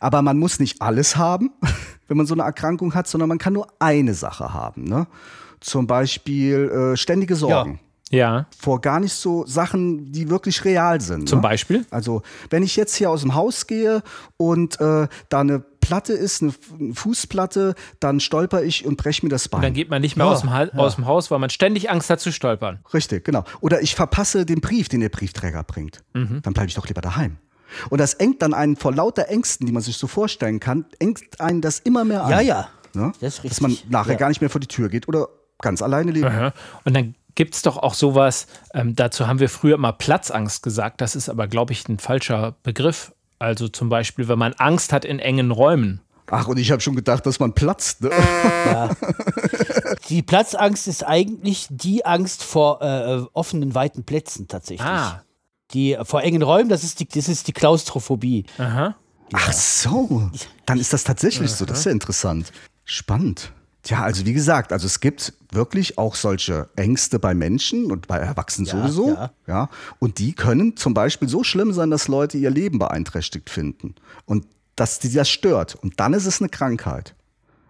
Aber 0.00 0.22
man 0.22 0.38
muss 0.38 0.58
nicht 0.60 0.80
alles 0.80 1.16
haben, 1.16 1.50
wenn 2.06 2.16
man 2.16 2.24
so 2.26 2.32
eine 2.34 2.44
Erkrankung 2.44 2.94
hat, 2.94 3.08
sondern 3.08 3.28
man 3.28 3.36
kann 3.38 3.52
nur 3.52 3.66
eine 3.80 4.14
Sache 4.14 4.54
haben. 4.54 4.84
Ne? 4.84 5.06
Zum 5.60 5.86
Beispiel 5.86 6.92
äh, 6.92 6.96
ständige 6.96 7.36
Sorgen. 7.36 7.80
Ja. 8.10 8.46
Vor 8.58 8.80
gar 8.80 9.00
nicht 9.00 9.12
so 9.12 9.44
Sachen, 9.44 10.10
die 10.12 10.30
wirklich 10.30 10.64
real 10.64 10.98
sind. 11.00 11.28
Zum 11.28 11.40
ne? 11.40 11.42
Beispiel? 11.42 11.84
Also, 11.90 12.22
wenn 12.48 12.62
ich 12.62 12.74
jetzt 12.74 12.94
hier 12.94 13.10
aus 13.10 13.20
dem 13.20 13.34
Haus 13.34 13.66
gehe 13.66 14.02
und 14.38 14.80
äh, 14.80 15.08
da 15.28 15.40
eine 15.40 15.58
Platte 15.58 16.14
ist, 16.14 16.40
eine, 16.40 16.50
F- 16.52 16.58
eine 16.80 16.94
Fußplatte, 16.94 17.74
dann 18.00 18.20
stolper 18.20 18.62
ich 18.62 18.86
und 18.86 18.96
breche 18.96 19.26
mir 19.26 19.28
das 19.30 19.48
Bein. 19.48 19.58
Und 19.58 19.62
dann 19.64 19.72
geht 19.74 19.90
man 19.90 20.00
nicht 20.00 20.16
mehr 20.16 20.24
aus, 20.26 20.40
dem 20.40 20.50
Ha- 20.54 20.70
aus 20.76 20.94
dem 20.96 21.04
Haus, 21.06 21.30
weil 21.30 21.38
man 21.38 21.50
ständig 21.50 21.90
Angst 21.90 22.08
hat 22.08 22.20
zu 22.20 22.32
stolpern. 22.32 22.78
Richtig, 22.94 23.26
genau. 23.26 23.44
Oder 23.60 23.82
ich 23.82 23.94
verpasse 23.94 24.46
den 24.46 24.62
Brief, 24.62 24.88
den 24.88 25.00
der 25.00 25.10
Briefträger 25.10 25.62
bringt. 25.62 26.02
Mhm. 26.14 26.40
Dann 26.42 26.54
bleibe 26.54 26.68
ich 26.68 26.74
doch 26.76 26.86
lieber 26.88 27.02
daheim. 27.02 27.36
Und 27.90 28.00
das 28.00 28.14
engt 28.14 28.40
dann 28.40 28.54
einen 28.54 28.76
vor 28.76 28.94
lauter 28.94 29.28
Ängsten, 29.28 29.66
die 29.66 29.72
man 29.74 29.82
sich 29.82 29.98
so 29.98 30.06
vorstellen 30.06 30.60
kann, 30.60 30.86
engt 30.98 31.38
einen 31.42 31.60
das 31.60 31.78
immer 31.80 32.06
mehr 32.06 32.24
an. 32.24 32.30
Ja, 32.30 32.40
ja. 32.40 32.68
Ne? 32.94 33.12
Das 33.20 33.40
ist 33.40 33.44
Dass 33.50 33.60
man 33.60 33.76
nachher 33.90 34.12
Ja. 34.12 34.18
gar 34.18 34.28
nicht 34.30 34.40
mehr 34.40 34.48
vor 34.48 34.62
die 34.62 34.66
Tür 34.66 34.88
geht 34.88 35.08
oder 35.08 35.28
ganz 35.60 35.82
alleine 35.82 36.12
lebt. 36.12 36.26
Aha. 36.26 36.52
Und 36.84 36.94
dann 36.94 37.14
gibt 37.34 37.54
es 37.54 37.62
doch 37.62 37.76
auch 37.76 37.94
sowas, 37.94 38.46
ähm, 38.74 38.96
dazu 38.96 39.26
haben 39.26 39.38
wir 39.38 39.48
früher 39.48 39.76
immer 39.76 39.92
Platzangst 39.92 40.62
gesagt. 40.62 41.00
Das 41.00 41.14
ist 41.14 41.28
aber, 41.28 41.46
glaube 41.46 41.72
ich, 41.72 41.88
ein 41.88 41.98
falscher 41.98 42.56
Begriff. 42.62 43.12
Also 43.38 43.68
zum 43.68 43.88
Beispiel, 43.88 44.26
wenn 44.28 44.38
man 44.38 44.54
Angst 44.54 44.92
hat 44.92 45.04
in 45.04 45.20
engen 45.20 45.52
Räumen. 45.52 46.00
Ach, 46.30 46.48
und 46.48 46.58
ich 46.58 46.70
habe 46.70 46.80
schon 46.80 46.96
gedacht, 46.96 47.24
dass 47.26 47.38
man 47.38 47.54
platzt. 47.54 48.02
Ne? 48.02 48.10
Die 50.08 50.22
Platzangst 50.22 50.88
ist 50.88 51.06
eigentlich 51.06 51.66
die 51.70 52.04
Angst 52.04 52.42
vor 52.42 52.82
äh, 52.82 53.24
offenen, 53.32 53.74
weiten 53.74 54.04
Plätzen 54.04 54.48
tatsächlich. 54.48 54.86
Ah. 54.86 55.22
Die 55.72 55.94
äh, 55.94 56.04
vor 56.04 56.22
engen 56.22 56.42
Räumen, 56.42 56.68
das 56.68 56.84
ist 56.84 57.00
die, 57.00 57.08
das 57.08 57.28
ist 57.28 57.48
die 57.48 57.52
Klaustrophobie. 57.52 58.44
Aha. 58.58 58.94
Ach 59.32 59.52
so, 59.52 60.30
dann 60.66 60.78
ist 60.78 60.92
das 60.92 61.04
tatsächlich 61.04 61.50
so. 61.50 61.64
Das 61.64 61.80
ist 61.80 61.84
ja 61.84 61.92
interessant. 61.92 62.52
Spannend. 62.84 63.52
Tja, 63.88 64.02
also 64.02 64.26
wie 64.26 64.34
gesagt, 64.34 64.70
also 64.70 64.84
es 64.84 65.00
gibt 65.00 65.32
wirklich 65.50 65.96
auch 65.96 66.14
solche 66.14 66.68
Ängste 66.76 67.18
bei 67.18 67.32
Menschen 67.32 67.90
und 67.90 68.06
bei 68.06 68.18
Erwachsenen 68.18 68.66
Ja, 68.66 68.82
sowieso. 68.82 69.08
ja. 69.14 69.30
Ja. 69.46 69.70
Und 69.98 70.18
die 70.18 70.34
können 70.34 70.76
zum 70.76 70.92
Beispiel 70.92 71.26
so 71.26 71.42
schlimm 71.42 71.72
sein, 71.72 71.90
dass 71.90 72.06
Leute 72.06 72.36
ihr 72.36 72.50
Leben 72.50 72.78
beeinträchtigt 72.78 73.48
finden. 73.48 73.94
Und 74.26 74.44
dass 74.76 74.98
die 74.98 75.10
das 75.10 75.30
stört. 75.30 75.74
Und 75.74 76.00
dann 76.00 76.12
ist 76.12 76.26
es 76.26 76.38
eine 76.42 76.50
Krankheit. 76.50 77.14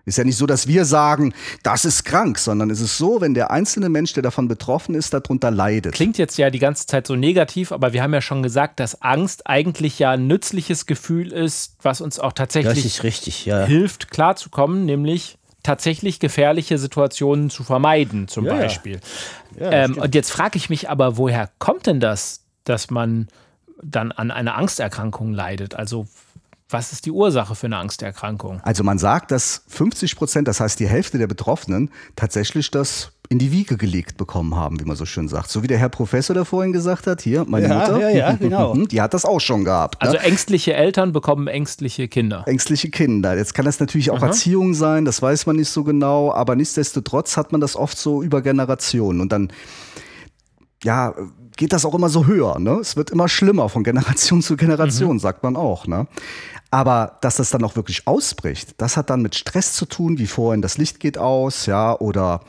Ist 0.07 0.18
ja 0.18 0.24
nicht 0.24 0.38
so, 0.38 0.46
dass 0.46 0.66
wir 0.66 0.85
sagen, 0.87 1.35
das 1.62 1.85
ist 1.85 2.04
krank, 2.04 2.40
sondern 2.40 2.70
es 2.70 2.81
ist 2.81 2.98
so, 2.98 3.20
wenn 3.20 3.35
der 3.35 3.52
einzelne 3.52 3.88
Mensch, 3.88 4.12
der 4.14 4.24
davon 4.24 4.48
betroffen 4.48 4.96
ist, 4.96 5.14
darunter 5.14 5.52
leidet. 5.52 5.94
Klingt 5.94 6.18
jetzt 6.18 6.37
ja 6.37 6.50
die 6.50 6.59
ganze 6.59 6.87
Zeit 6.87 7.07
so 7.07 7.14
negativ, 7.14 7.70
aber 7.70 7.92
wir 7.92 8.02
haben 8.02 8.12
ja 8.12 8.22
schon 8.22 8.42
gesagt, 8.42 8.81
dass 8.81 9.02
Angst 9.02 9.46
eigentlich 9.46 10.00
ja 10.00 10.11
ein 10.11 10.26
nützliches 10.26 10.87
Gefühl 10.87 11.33
ist, 11.33 11.76
was 11.81 12.00
uns 12.00 12.18
auch 12.18 12.33
tatsächlich 12.33 13.04
richtig, 13.04 13.46
ja. 13.46 13.66
hilft, 13.66 14.11
klarzukommen, 14.11 14.85
nämlich 14.85 15.38
tatsächlich 15.62 16.21
gefährliche 16.21 16.79
Situationen 16.79 17.51
zu 17.51 17.64
vermeiden, 17.64 18.29
zum 18.29 18.44
Ja, 18.47 18.55
ja. 18.55 18.61
Beispiel. 18.62 19.01
Ja, 19.59 19.71
ähm, 19.71 19.90
stimmt. 19.92 20.05
und 20.07 20.14
jetzt 20.14 20.31
frage 20.31 20.57
ich 20.57 20.71
mich 20.71 20.88
aber, 20.88 21.16
woher 21.16 21.51
kommt 21.59 21.87
denn 21.87 22.01
das, 22.01 22.44
dass 22.64 22.90
man 22.90 23.29
dann 23.83 24.12
an 24.12 24.31
einer 24.31 24.57
Angsterkrankung 24.57 25.33
leidet? 25.33 25.75
Also, 25.75 26.07
was 26.71 26.92
ist 26.92 27.07
die 27.07 27.11
Ursache 27.11 27.55
für 27.55 27.66
eine 27.66 27.79
Angsterkrankung? 27.79 28.61
Also 28.62 28.85
man 28.85 28.99
sagt, 28.99 29.31
dass 29.31 29.64
50 29.68 30.16
Prozent, 30.16 30.49
das 30.49 30.61
heißt 30.61 30.79
die 30.79 30.87
Hälfte 30.88 31.16
der 31.18 31.27
Betroffenen, 31.27 31.90
tatsächlich 32.14 32.71
das 32.71 33.12
in 33.31 33.38
die 33.38 33.53
Wiege 33.53 33.77
gelegt 33.77 34.17
bekommen 34.17 34.57
haben, 34.57 34.81
wie 34.81 34.85
man 34.85 34.97
so 34.97 35.05
schön 35.05 35.29
sagt. 35.29 35.51
So 35.51 35.62
wie 35.62 35.67
der 35.67 35.77
Herr 35.77 35.91
Professor, 35.91 36.33
der 36.33 36.47
vorhin 36.47 36.73
gesagt 36.73 37.07
hat, 37.07 37.21
hier, 37.21 37.45
meine 37.47 37.69
Ja, 37.69 37.79
Mutter, 37.79 38.01
ja, 38.01 38.09
ja, 38.09 38.33
genau. 38.41 38.75
die 38.75 39.03
hat 39.03 39.12
das 39.12 39.27
auch 39.27 39.41
schon 39.41 39.64
gehabt. 39.64 40.01
Also 40.01 40.14
ne? 40.14 40.23
ängstliche 40.23 40.75
Eltern 40.75 41.12
bekommen 41.12 41.47
ängstliche 41.47 42.09
Kinder. 42.09 42.45
Ängstliche 42.47 42.88
Kinder. 42.91 43.37
Jetzt 43.37 43.53
kann 43.55 43.67
das 43.67 43.81
natürlich 43.81 44.11
auch 44.11 44.23
Erziehung 44.23 44.73
sein, 44.73 45.05
das 45.05 45.21
weiß 45.21 45.45
man 45.47 45.57
nicht 45.57 45.69
so 45.69 45.85
genau, 45.85 46.33
aber 46.33 46.57
nichtsdestotrotz 46.57 47.37
hat 47.37 47.53
man 47.53 47.61
das 47.61 47.77
oft 47.77 47.99
so 47.99 48.23
über 48.23 48.41
Generationen. 48.41 49.21
Und 49.21 49.31
dann, 49.31 49.53
ja, 50.83 51.14
geht 51.59 51.75
das 51.75 51.85
auch 51.85 51.94
immer 51.94 52.09
so 52.09 52.27
höher. 52.27 52.59
Ne? 52.59 52.79
Es 52.81 52.97
wird 52.97 53.11
immer 53.11 53.29
schlimmer 53.29 53.68
von 53.68 53.85
Generation 53.85 54.40
zu 54.42 54.57
Generation, 54.57 55.18
sagt 55.18 55.42
man 55.42 55.57
auch. 55.57 55.87
Ne? 55.87 56.07
Aber 56.71 57.18
dass 57.21 57.37
das 57.37 57.51
dann 57.51 57.64
auch 57.64 57.77
wirklich 57.77 58.07
ausbricht, 58.07 58.75
das 58.79 58.97
hat 58.97 59.11
dann 59.11 59.21
mit 59.21 59.35
Stress 59.35 59.75
zu 59.75 59.85
tun, 59.85 60.18
wie 60.18 60.27
vorhin 60.27 60.62
das 60.62 60.79
Licht 60.79 61.01
geht 61.01 61.18
aus, 61.18 61.66
ja, 61.66 61.99
oder 61.99 62.40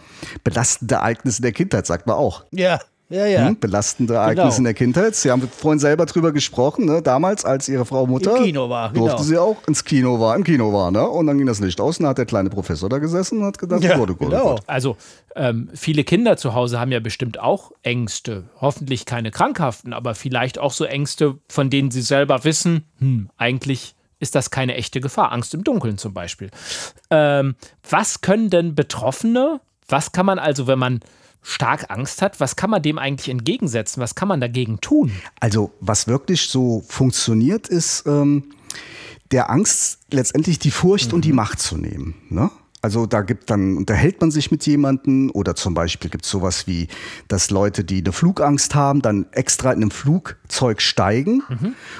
belastende 0.43 0.95
Ereignisse 0.95 1.41
der 1.41 1.52
Kindheit, 1.52 1.86
sagt 1.86 2.06
man 2.06 2.15
auch. 2.15 2.45
Ja, 2.52 2.80
ja, 3.10 3.26
ja. 3.26 3.48
Hm? 3.48 3.60
Belastende 3.60 4.13
Ereignisse 4.15 4.48
Genau. 4.48 4.58
in 4.58 4.63
der 4.65 4.74
Kindheit. 4.74 5.15
Sie 5.15 5.32
haben 5.32 5.41
vorhin 5.41 5.80
selber 5.80 6.06
drüber 6.06 6.32
gesprochen, 6.32 6.86
ne? 6.86 7.02
damals, 7.02 7.43
als 7.43 7.67
ihre 7.67 7.86
Frau 7.86 8.06
Mutter 8.06 8.38
Im 8.38 8.43
Kino 8.43 8.69
war, 8.69 8.91
genau. 8.93 9.08
durfte 9.08 9.24
sie 9.24 9.38
auch 9.38 9.58
ins 9.67 9.84
Kino 9.84 10.19
war, 10.19 10.36
im 10.36 10.43
Kino 10.43 10.72
war, 10.72 10.91
ne? 10.91 11.08
Und 11.08 11.28
dann 11.28 11.38
ging 11.38 11.48
das 11.48 11.60
Licht 11.60 11.82
aus 11.82 11.98
und 11.98 12.04
dann 12.04 12.12
hat 12.12 12.17
der 12.19 12.26
kleine 12.26 12.50
Professor 12.50 12.88
da 12.89 13.00
gesessen 13.00 13.39
und 13.39 13.45
hat 13.45 13.58
gedacht, 13.58 13.84
Ja, 13.84 13.98
Gott, 13.98 14.10
Gott, 14.10 14.19
genau. 14.30 14.43
Gott. 14.56 14.63
Also 14.67 14.95
ähm, 15.36 15.69
viele 15.74 16.04
Kinder 16.04 16.38
zu 16.38 16.54
Hause 16.54 16.80
haben 16.80 16.91
ja 16.91 17.00
bestimmt 17.00 17.39
auch 17.39 17.72
Ängste. 17.84 18.43
Hoffentlich 18.62 19.06
keine 19.06 19.32
krankhaften, 19.32 19.93
aber 19.93 20.15
vielleicht 20.15 20.60
auch 20.60 20.72
so 20.72 20.86
Ängste, 20.86 21.36
von 21.50 21.69
denen 21.69 21.91
sie 21.91 22.02
selber 22.02 22.43
wissen, 22.43 22.86
hm, 23.00 23.30
eigentlich 23.38 23.95
ist 24.19 24.36
das 24.36 24.52
keine 24.52 24.76
echte 24.76 25.00
Gefahr. 25.02 25.32
Angst 25.32 25.54
im 25.54 25.63
Dunkeln 25.63 25.98
zum 25.98 26.13
Beispiel. 26.13 26.50
Ähm, 27.10 27.56
was 27.89 28.22
können 28.22 28.50
denn 28.50 28.76
Betroffene, 28.76 29.62
was 29.88 30.12
kann 30.12 30.26
man 30.26 30.39
also, 30.39 30.67
wenn 30.67 30.78
man 30.78 31.00
stark 31.41 31.89
Angst 31.89 32.21
hat, 32.21 32.39
was 32.39 32.56
kann 32.56 32.69
man 32.69 32.82
dem 32.82 32.97
eigentlich 32.97 33.30
entgegensetzen? 33.30 34.02
Was 34.02 34.15
kann 34.15 34.28
man 34.28 34.41
dagegen 34.41 34.82
tun? 34.82 35.12
Also, 35.39 35.71
was 35.80 36.08
wirklich 36.08 36.49
so 36.49 36.84
funktioniert, 36.88 37.67
ist, 37.67 38.06
ähm, 38.06 38.52
der 39.32 39.49
Angst 39.49 39.99
letztendlich 40.12 40.60
die 40.60 40.71
Furcht 40.71 41.13
und 41.13 41.23
die 41.23 41.34
Macht 41.34 41.60
zu 41.60 41.78
nehmen. 41.78 42.15
Ne? 42.30 42.49
Also 42.82 43.06
da 43.06 43.21
gibt 43.21 43.49
dann, 43.49 43.75
unterhält 43.75 44.21
man 44.21 44.32
sich 44.32 44.52
mit 44.52 44.65
jemandem 44.65 45.32
oder 45.34 45.54
zum 45.56 45.73
Beispiel 45.73 46.10
gibt 46.10 46.23
es 46.23 46.32
sowas 46.32 46.65
wie, 46.65 46.88
dass 47.28 47.49
Leute, 47.49 47.84
die 47.84 47.99
eine 47.99 48.13
Flugangst 48.13 48.73
haben, 48.73 49.02
dann 49.02 49.25
extra 49.32 49.71
in 49.71 49.82
einem 49.82 49.91
Flugzeug 49.91 50.82
steigen 50.82 51.43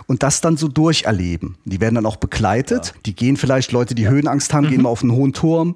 und 0.08 0.24
das 0.24 0.40
dann 0.40 0.56
so 0.56 0.70
durcherleben. 0.70 1.58
Die 1.66 1.82
werden 1.82 1.96
dann 1.96 2.06
auch 2.06 2.16
begleitet. 2.16 2.94
Die 3.06 3.14
gehen 3.14 3.36
vielleicht, 3.36 3.74
Leute, 3.74 3.94
die 3.94 4.08
Höhenangst 4.08 4.54
haben, 4.54 4.70
gehen 4.70 4.84
mal 4.84 4.90
auf 4.90 5.02
einen 5.02 5.12
hohen 5.12 5.34
Turm, 5.34 5.76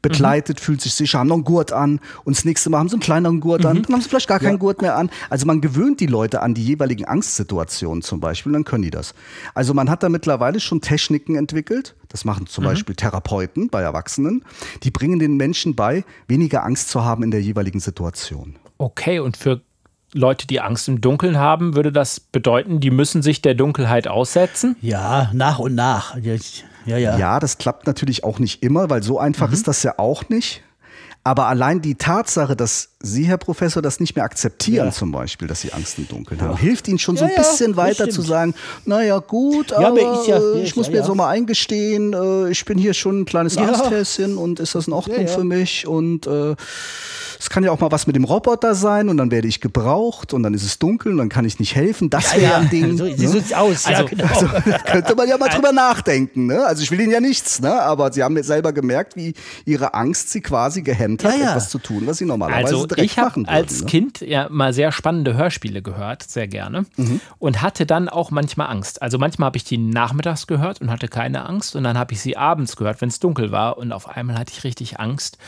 begleitet, 0.00 0.60
fühlt 0.60 0.80
sich 0.80 0.94
sicher, 0.94 1.18
haben 1.18 1.28
noch 1.28 1.36
einen 1.36 1.44
Gurt 1.44 1.72
an 1.72 2.00
und 2.24 2.36
das 2.36 2.44
nächste 2.44 2.70
Mal 2.70 2.78
haben 2.78 2.88
sie 2.88 2.94
einen 2.94 3.02
kleineren 3.02 3.40
Gurt 3.40 3.64
an, 3.64 3.82
dann 3.82 3.92
haben 3.92 4.00
sie 4.00 4.08
vielleicht 4.08 4.28
gar 4.28 4.40
keinen 4.40 4.58
Gurt 4.58 4.82
mehr 4.82 4.96
an. 4.96 5.10
Also 5.30 5.46
man 5.46 5.60
gewöhnt 5.60 6.00
die 6.00 6.06
Leute 6.06 6.42
an 6.42 6.54
die 6.54 6.64
jeweiligen 6.64 7.04
Angstsituationen 7.04 8.02
zum 8.02 8.20
Beispiel, 8.20 8.52
dann 8.52 8.64
können 8.64 8.82
die 8.82 8.90
das. 8.90 9.14
Also 9.54 9.74
man 9.74 9.88
hat 9.90 10.02
da 10.02 10.08
mittlerweile 10.08 10.60
schon 10.60 10.80
Techniken 10.80 11.36
entwickelt, 11.36 11.94
das 12.08 12.24
machen 12.24 12.46
zum 12.46 12.64
Beispiel 12.64 12.94
Therapeuten 12.94 13.68
bei 13.68 13.82
Erwachsenen, 13.82 14.44
die 14.82 14.90
bringen 14.90 15.18
den 15.18 15.36
Menschen 15.36 15.74
bei, 15.74 16.04
weniger 16.26 16.64
Angst 16.64 16.88
zu 16.88 17.04
haben 17.04 17.22
in 17.22 17.30
der 17.30 17.40
jeweiligen 17.40 17.80
Situation. 17.80 18.56
Okay, 18.78 19.20
und 19.20 19.36
für 19.36 19.60
Leute, 20.14 20.46
die 20.46 20.60
Angst 20.60 20.88
im 20.88 21.00
Dunkeln 21.00 21.38
haben, 21.38 21.74
würde 21.74 21.90
das 21.90 22.20
bedeuten, 22.20 22.80
die 22.80 22.90
müssen 22.90 23.22
sich 23.22 23.40
der 23.40 23.54
Dunkelheit 23.54 24.08
aussetzen? 24.08 24.76
Ja, 24.82 25.30
nach 25.32 25.58
und 25.58 25.74
nach. 25.74 26.16
Ja, 26.18 26.34
ja. 26.86 26.96
ja. 26.98 27.18
Ja, 27.18 27.40
das 27.40 27.58
klappt 27.58 27.86
natürlich 27.86 28.24
auch 28.24 28.38
nicht 28.38 28.62
immer, 28.62 28.90
weil 28.90 29.02
so 29.02 29.18
einfach 29.18 29.52
ist 29.52 29.68
das 29.68 29.82
ja 29.82 29.98
auch 29.98 30.28
nicht. 30.28 30.62
Aber 31.24 31.46
allein 31.46 31.80
die 31.80 31.94
Tatsache, 31.94 32.56
dass 32.56 32.91
Sie, 33.02 33.24
Herr 33.24 33.36
Professor, 33.38 33.82
das 33.82 33.98
nicht 34.00 34.14
mehr 34.16 34.24
akzeptieren, 34.24 34.86
Ja. 34.86 34.92
zum 34.92 35.10
Beispiel, 35.12 35.48
dass 35.48 35.60
Sie 35.60 35.72
Angst 35.72 35.98
im 35.98 36.06
Dunkeln 36.08 36.40
haben, 36.40 36.56
hilft 36.56 36.86
Ihnen 36.88 36.98
schon 36.98 37.16
so 37.16 37.24
Ja, 37.24 37.30
ein 37.30 37.36
ja, 37.36 37.42
bisschen 37.42 37.76
weiter 37.76 38.08
zu 38.08 38.22
sagen, 38.22 38.54
naja 38.84 39.18
gut, 39.18 39.70
Ja, 39.72 39.78
aber 39.78 39.86
aber 39.88 40.00
ja- 40.28 40.38
ja, 40.38 40.54
ich 40.62 40.76
muss 40.76 40.86
ja, 40.86 40.92
mir 40.92 40.98
ja. 41.00 41.04
so 41.04 41.14
mal 41.14 41.28
eingestehen, 41.28 42.12
äh, 42.12 42.50
ich 42.50 42.64
bin 42.64 42.78
hier 42.78 42.94
schon 42.94 43.20
ein 43.20 43.24
kleines 43.24 43.56
Ja. 43.56 43.62
Angsthäschen 43.64 44.36
und 44.38 44.60
ist 44.60 44.74
das 44.74 44.86
in 44.86 44.92
Ordnung 44.92 45.16
Ja, 45.18 45.22
ja. 45.24 45.28
für 45.28 45.44
mich? 45.44 45.86
Und 45.86 46.26
äh, 46.26 46.54
es 47.38 47.50
kann 47.50 47.64
ja 47.64 47.72
auch 47.72 47.80
mal 47.80 47.90
was 47.90 48.06
mit 48.06 48.14
dem 48.14 48.22
Roboter 48.24 48.74
sein 48.76 49.08
und 49.08 49.16
dann 49.16 49.32
werde 49.32 49.48
ich 49.48 49.60
gebraucht 49.60 50.32
und 50.32 50.44
dann 50.44 50.54
ist 50.54 50.62
es 50.62 50.78
dunkel 50.78 51.10
und 51.12 51.18
dann 51.18 51.28
kann 51.28 51.44
ich 51.44 51.58
nicht 51.58 51.74
helfen. 51.74 52.08
Das 52.08 52.36
wäre 52.36 52.54
ein 52.54 52.70
Ding. 52.70 52.96
So, 52.96 53.04
ne? 53.04 53.14
so 53.16 53.26
sieht's 53.26 53.52
aus. 53.52 53.84
ja, 53.86 53.96
Also- 53.96 54.06
genau. 54.08 54.24
Also, 54.32 54.46
da 54.70 54.78
könnte 54.78 55.14
man 55.16 55.28
ja 55.28 55.36
mal 55.38 55.48
drüber 55.48 55.72
nachdenken. 55.72 56.46
Ne? 56.46 56.64
Also 56.64 56.82
ich 56.84 56.90
will 56.92 57.00
Ihnen 57.00 57.10
ja 57.10 57.20
nichts, 57.20 57.60
ne? 57.60 57.72
aber 57.82 58.12
Sie 58.12 58.22
haben 58.22 58.36
jetzt 58.36 58.46
selber 58.46 58.72
gemerkt, 58.72 59.16
wie 59.16 59.34
Ihre 59.64 59.92
Angst 59.94 60.30
Sie 60.30 60.40
quasi 60.40 60.82
gehemmt 60.82 61.24
hat, 61.24 61.34
Ja, 61.34 61.40
ja. 61.40 61.50
etwas 61.50 61.68
zu 61.70 61.78
tun, 61.78 62.02
was 62.06 62.18
Sie 62.18 62.24
normalerweise 62.26 62.74
Also 62.74 62.86
direkt 62.94 63.12
ich 63.12 63.18
habe 63.18 63.28
machen 63.28 63.42
würden. 63.46 63.54
als 63.54 63.80
ne? 63.80 63.86
Kind 63.86 64.20
ja 64.20 64.48
mal 64.50 64.72
sehr 64.72 64.92
spannende 64.92 65.34
Hörspiele 65.34 65.82
gehört, 65.82 66.22
sehr 66.22 66.48
gerne. 66.48 66.86
Mhm. 66.96 67.20
Und 67.38 67.62
hatte 67.62 67.86
dann 67.86 68.08
auch 68.08 68.30
manchmal 68.30 68.68
Angst. 68.68 69.02
Also 69.02 69.18
manchmal 69.18 69.46
habe 69.46 69.56
ich 69.56 69.64
die 69.64 69.78
nachmittags 69.78 70.46
gehört 70.46 70.80
und 70.80 70.90
hatte 70.90 71.08
keine 71.08 71.46
Angst. 71.46 71.76
Und 71.76 71.84
dann 71.84 71.98
habe 71.98 72.12
ich 72.12 72.20
sie 72.20 72.36
abends 72.36 72.76
gehört, 72.76 73.00
wenn 73.00 73.08
es 73.08 73.20
dunkel 73.20 73.52
war. 73.52 73.78
Und 73.78 73.92
auf 73.92 74.08
einmal 74.08 74.38
hatte 74.38 74.52
ich 74.56 74.64
richtig 74.64 74.98
Angst. 75.00 75.38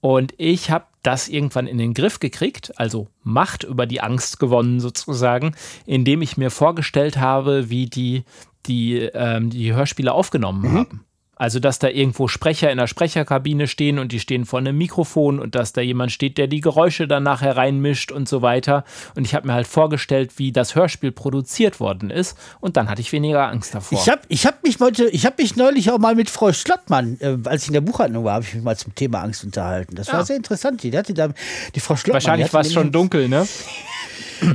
Und 0.00 0.34
ich 0.36 0.70
habe 0.70 0.84
das 1.02 1.28
irgendwann 1.28 1.66
in 1.66 1.78
den 1.78 1.94
Griff 1.94 2.20
gekriegt, 2.20 2.72
also 2.78 3.08
Macht 3.22 3.64
über 3.64 3.86
die 3.86 4.00
Angst 4.00 4.38
gewonnen 4.38 4.78
sozusagen, 4.80 5.54
indem 5.86 6.22
ich 6.22 6.36
mir 6.36 6.50
vorgestellt 6.50 7.16
habe, 7.18 7.70
wie 7.70 7.86
die 7.86 8.24
die, 8.66 8.96
ähm, 8.98 9.48
die 9.50 9.72
Hörspiele 9.74 10.12
aufgenommen 10.12 10.62
Mhm. 10.72 10.76
haben. 10.76 11.04
Also, 11.38 11.60
dass 11.60 11.78
da 11.78 11.88
irgendwo 11.88 12.28
Sprecher 12.28 12.70
in 12.72 12.78
der 12.78 12.86
Sprecherkabine 12.86 13.68
stehen 13.68 13.98
und 13.98 14.10
die 14.10 14.20
stehen 14.20 14.46
vor 14.46 14.58
einem 14.58 14.78
Mikrofon 14.78 15.38
und 15.38 15.54
dass 15.54 15.74
da 15.74 15.82
jemand 15.82 16.10
steht, 16.10 16.38
der 16.38 16.46
die 16.46 16.62
Geräusche 16.62 17.06
dann 17.06 17.24
nachher 17.24 17.58
reinmischt 17.58 18.10
und 18.10 18.26
so 18.26 18.40
weiter. 18.40 18.84
Und 19.16 19.26
ich 19.26 19.34
habe 19.34 19.46
mir 19.46 19.52
halt 19.52 19.66
vorgestellt, 19.66 20.32
wie 20.38 20.50
das 20.50 20.74
Hörspiel 20.74 21.12
produziert 21.12 21.78
worden 21.78 22.08
ist. 22.08 22.38
Und 22.60 22.78
dann 22.78 22.88
hatte 22.88 23.02
ich 23.02 23.12
weniger 23.12 23.48
Angst 23.48 23.74
davor. 23.74 23.98
Ich 24.00 24.08
habe 24.08 24.22
ich 24.28 24.46
hab 24.46 24.62
mich, 24.64 24.80
heute- 24.80 25.08
ich 25.10 25.26
hab 25.26 25.36
mich 25.38 25.56
neulich 25.56 25.90
auch 25.90 25.98
mal 25.98 26.14
mit 26.14 26.30
Frau 26.30 26.52
Schlottmann, 26.54 27.18
äh, 27.20 27.36
als 27.44 27.62
ich 27.64 27.68
in 27.68 27.74
der 27.74 27.82
Buchhandlung 27.82 28.24
war, 28.24 28.32
habe 28.34 28.44
ich 28.44 28.54
mich 28.54 28.64
mal 28.64 28.76
zum 28.78 28.94
Thema 28.94 29.20
Angst 29.20 29.44
unterhalten. 29.44 29.94
Das 29.94 30.08
war 30.08 30.20
Ja. 30.20 30.24
sehr 30.24 30.36
interessant. 30.36 30.82
Die 30.82 30.96
hatte 30.96 31.12
da, 31.12 31.28
die 31.74 31.80
Frau 31.80 31.96
Schlottmann. 31.96 32.14
Wahrscheinlich 32.14 32.52
war 32.54 32.62
es 32.62 32.72
schon 32.72 32.90
dunkel, 32.92 33.28
ne? 33.28 33.46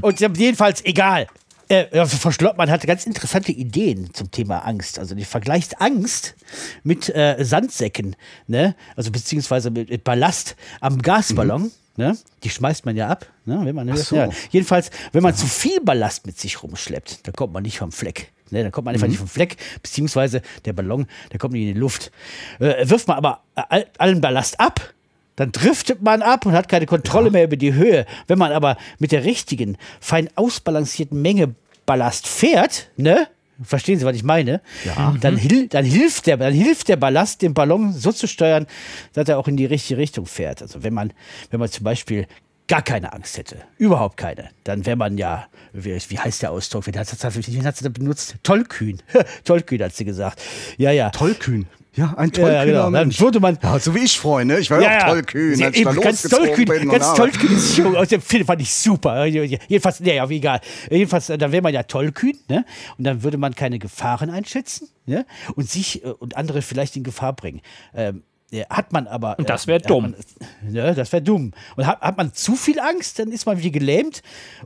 Und 0.01 0.17
sie 0.17 0.25
haben 0.25 0.35
jedenfalls, 0.35 0.83
egal. 0.85 1.27
Äh, 1.71 1.87
ja, 1.95 2.05
Frau 2.05 2.31
Schlottmann 2.31 2.69
hatte 2.69 2.85
ganz 2.85 3.05
interessante 3.05 3.53
Ideen 3.53 4.13
zum 4.13 4.29
Thema 4.29 4.59
Angst. 4.59 4.99
Also 4.99 5.15
die 5.15 5.23
vergleicht 5.23 5.79
Angst 5.79 6.35
mit 6.83 7.07
äh, 7.07 7.37
Sandsäcken, 7.39 8.17
ne? 8.47 8.75
Also 8.97 9.09
beziehungsweise 9.09 9.71
mit, 9.71 9.89
mit 9.89 10.03
Ballast 10.03 10.57
am 10.81 11.01
Gasballon. 11.01 11.71
Ne? 11.95 12.17
Die 12.43 12.49
schmeißt 12.49 12.85
man 12.85 12.97
ja 12.97 13.07
ab, 13.07 13.25
ne? 13.45 13.61
wenn 13.63 13.75
man 13.75 13.95
so. 13.97 14.15
ja. 14.15 14.29
jedenfalls, 14.49 14.91
wenn 15.13 15.23
man 15.23 15.35
zu 15.35 15.45
viel 15.45 15.79
Ballast 15.81 16.25
mit 16.25 16.37
sich 16.37 16.61
rumschleppt, 16.61 17.27
dann 17.27 17.33
kommt 17.33 17.53
man 17.53 17.63
nicht 17.63 17.77
vom 17.77 17.91
Fleck. 17.91 18.31
Ne, 18.49 18.63
dann 18.63 18.71
kommt 18.71 18.85
man 18.85 18.93
einfach 18.93 19.07
nicht 19.07 19.19
vom 19.19 19.27
Fleck, 19.27 19.55
beziehungsweise 19.81 20.41
der 20.65 20.73
Ballon, 20.73 21.05
der 21.31 21.39
kommt 21.39 21.53
nicht 21.53 21.67
in 21.67 21.73
die 21.73 21.79
Luft. 21.79 22.11
Äh, 22.59 22.89
wirft 22.89 23.07
man 23.07 23.17
aber 23.17 23.43
all, 23.55 23.87
allen 23.97 24.19
Ballast 24.19 24.59
ab, 24.59 24.93
dann 25.35 25.51
driftet 25.51 26.01
man 26.01 26.21
ab 26.21 26.45
und 26.45 26.53
hat 26.53 26.67
keine 26.67 26.85
Kontrolle 26.85 27.31
mehr 27.31 27.45
über 27.45 27.55
die 27.55 27.73
Höhe. 27.73 28.05
Wenn 28.27 28.37
man 28.37 28.51
aber 28.51 28.77
mit 28.99 29.11
der 29.11 29.23
richtigen, 29.23 29.77
fein 29.99 30.29
ausbalancierten 30.35 31.21
Menge 31.21 31.55
Ballast 31.85 32.27
fährt, 32.27 32.89
ne? 32.97 33.27
Verstehen 33.63 33.99
Sie, 33.99 34.05
was 34.05 34.15
ich 34.15 34.23
meine? 34.23 34.61
Ja. 34.85 35.15
Dann, 35.21 35.37
hil 35.37 35.67
dann, 35.67 35.85
hilft 35.85 36.25
der, 36.25 36.37
dann 36.37 36.53
hilft 36.53 36.87
der 36.87 36.95
Ballast, 36.95 37.43
den 37.43 37.53
Ballon 37.53 37.93
so 37.93 38.11
zu 38.11 38.27
steuern, 38.27 38.65
dass 39.13 39.29
er 39.29 39.37
auch 39.37 39.47
in 39.47 39.55
die 39.55 39.65
richtige 39.65 39.99
Richtung 39.99 40.25
fährt. 40.25 40.63
Also 40.63 40.83
wenn 40.83 40.93
man, 40.93 41.13
wenn 41.51 41.59
man 41.59 41.69
zum 41.69 41.83
Beispiel 41.83 42.25
gar 42.71 42.81
keine 42.81 43.11
Angst 43.11 43.37
hätte, 43.37 43.57
überhaupt 43.77 44.15
keine, 44.15 44.47
dann 44.63 44.85
wäre 44.85 44.95
man 44.95 45.17
ja, 45.17 45.47
wie, 45.73 45.93
wie 46.07 46.19
heißt 46.19 46.41
der 46.41 46.51
Ausdruck? 46.51 46.87
Wen 46.87 46.97
hat, 46.97 47.07
wen 47.11 47.65
hat 47.65 47.75
sie 47.75 47.83
da 47.83 47.89
benutzt? 47.89 48.35
Tollkühn. 48.43 49.01
Tollkühn 49.43 49.83
hat 49.83 49.93
sie 49.93 50.05
gesagt. 50.05 50.41
Ja, 50.77 50.91
ja. 50.91 51.09
Tollkühn. 51.09 51.67
Ja, 51.93 52.13
ein 52.15 52.29
Ja, 52.29 52.35
tollkühner 52.35 52.53
ja, 52.53 52.63
genau. 52.63 52.83
Dann 52.83 52.91
Mensch. 52.93 53.19
würde 53.19 53.41
man, 53.41 53.59
Ja, 53.61 53.77
so 53.77 53.93
wie 53.93 53.99
ich, 53.99 54.17
Freunde. 54.17 54.57
Ich 54.59 54.71
war 54.71 54.81
ja, 54.81 54.99
auch 55.03 55.09
tollkühn, 55.09 55.61
als 55.61 55.75
ich 55.75 55.83
da 55.83 55.91
ganz 55.91 56.21
tollkühn, 56.21 56.63
bin. 56.63 56.87
ganz 56.87 57.13
tollkühn 57.13 57.51
ist 57.51 57.75
schon, 57.75 57.93
aus 57.97 58.07
dem 58.07 58.21
Film 58.21 58.45
fand 58.45 58.61
ich 58.61 58.73
super. 58.73 59.25
Jedenfalls, 59.25 59.99
nee, 59.99 60.15
ja, 60.15 60.25
egal. 60.29 60.61
Jedenfalls, 60.89 61.29
äh, 61.29 61.37
dann 61.37 61.51
wäre 61.51 61.61
man 61.61 61.73
ja 61.73 61.83
tollkühn, 61.83 62.37
ne? 62.47 62.63
Und 62.97 63.03
dann 63.03 63.21
würde 63.23 63.37
man 63.37 63.53
keine 63.53 63.79
Gefahren 63.79 64.29
einschätzen, 64.29 64.87
ne? 65.05 65.25
Und 65.55 65.69
sich 65.69 66.05
äh, 66.05 66.07
und 66.07 66.37
andere 66.37 66.61
vielleicht 66.61 66.95
in 66.95 67.03
Gefahr 67.03 67.33
bringen. 67.33 67.59
Ähm, 67.93 68.23
ja, 68.51 68.65
hat 68.69 68.91
man 68.91 69.07
aber. 69.07 69.39
Und 69.39 69.49
das 69.49 69.63
äh, 69.63 69.67
wär 69.67 69.75
hat 69.75 69.89
dumm. 69.89 70.13
Man, 70.61 70.71
ne, 70.73 70.93
das 70.93 71.11
wäre 71.11 71.23
dumm. 71.23 71.53
Und 71.77 71.87
hat, 71.87 72.01
hat 72.01 72.17
man 72.17 72.33
zu 72.33 72.55
viel 72.55 72.79
Angst, 72.79 73.17
dann 73.17 73.31
ist 73.31 73.45
man 73.45 73.61
wie 73.63 73.71
gelähmt 73.71 74.21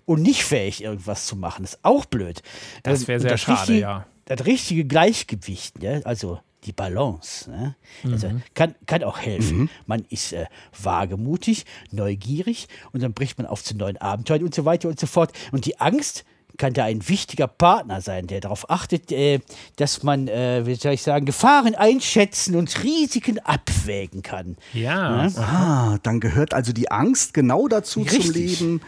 und 0.06 0.21
nicht 0.21 0.43
fähig, 0.43 0.84
irgendwas 0.84 1.28
zu 1.28 1.36
machen. 1.36 1.63
Das 1.63 1.76
ist 1.76 1.80
auch 1.84 2.06
blöd. 2.06 2.41
Das 2.84 3.02
Ähm, 3.02 3.08
wär 3.08 3.15
und 3.17 3.21
sehr 3.21 3.38
schade, 3.38 3.60
richtige, 3.60 3.80
ja. 3.80 4.06
Das 4.26 4.45
richtige 4.48 4.86
Gleichgewicht, 4.86 5.82
ne? 5.84 6.02
also 6.04 6.39
die 6.63 6.74
Balance, 6.74 7.48
ne? 7.52 7.76
also 8.06 8.28
Mhm. 8.28 8.41
kann, 8.56 8.74
kann 8.88 9.04
auch 9.04 9.19
helfen. 9.19 9.69
Man 9.86 10.04
ist 10.10 10.34
äh, 10.34 10.45
wagemutig, 10.82 11.65
neugierig 11.91 12.67
und 12.91 13.04
dann 13.04 13.13
bricht 13.13 13.38
man 13.38 13.45
auf 13.45 13.63
zu 13.63 13.78
neuen 13.78 13.98
Abenteuern 13.98 14.41
und 14.43 14.56
so 14.56 14.65
weiter 14.65 14.89
und 14.89 15.00
so 15.00 15.06
fort. 15.06 15.32
Und 15.52 15.65
die 15.65 15.80
Angst 15.80 16.26
kann 16.58 16.74
da 16.74 16.86
ein 16.86 17.08
wichtiger 17.08 17.48
Partner 17.48 18.02
sein, 18.02 18.28
der 18.28 18.39
darauf 18.41 18.70
achtet, 18.70 19.12
äh, 19.12 19.39
dass 19.76 20.04
man, 20.04 20.28
äh, 20.28 20.65
wie 20.65 20.76
soll 20.76 20.94
ich 20.94 21.02
sagen, 21.02 21.26
Gefahren 21.26 21.76
einschätzen 21.76 22.56
und 22.56 22.84
Risiken 22.84 23.39
abwägen 23.39 24.22
kann. 24.22 24.58
Ja. 24.74 25.28
Ah, 25.38 25.98
dann 26.04 26.20
gehört 26.20 26.54
also 26.54 26.74
die 26.74 26.91
Angst 26.91 27.34
genau 27.34 27.68
dazu 27.68 28.04
zum 28.06 28.18
Richtig. 28.18 28.60
Leben 28.60 28.82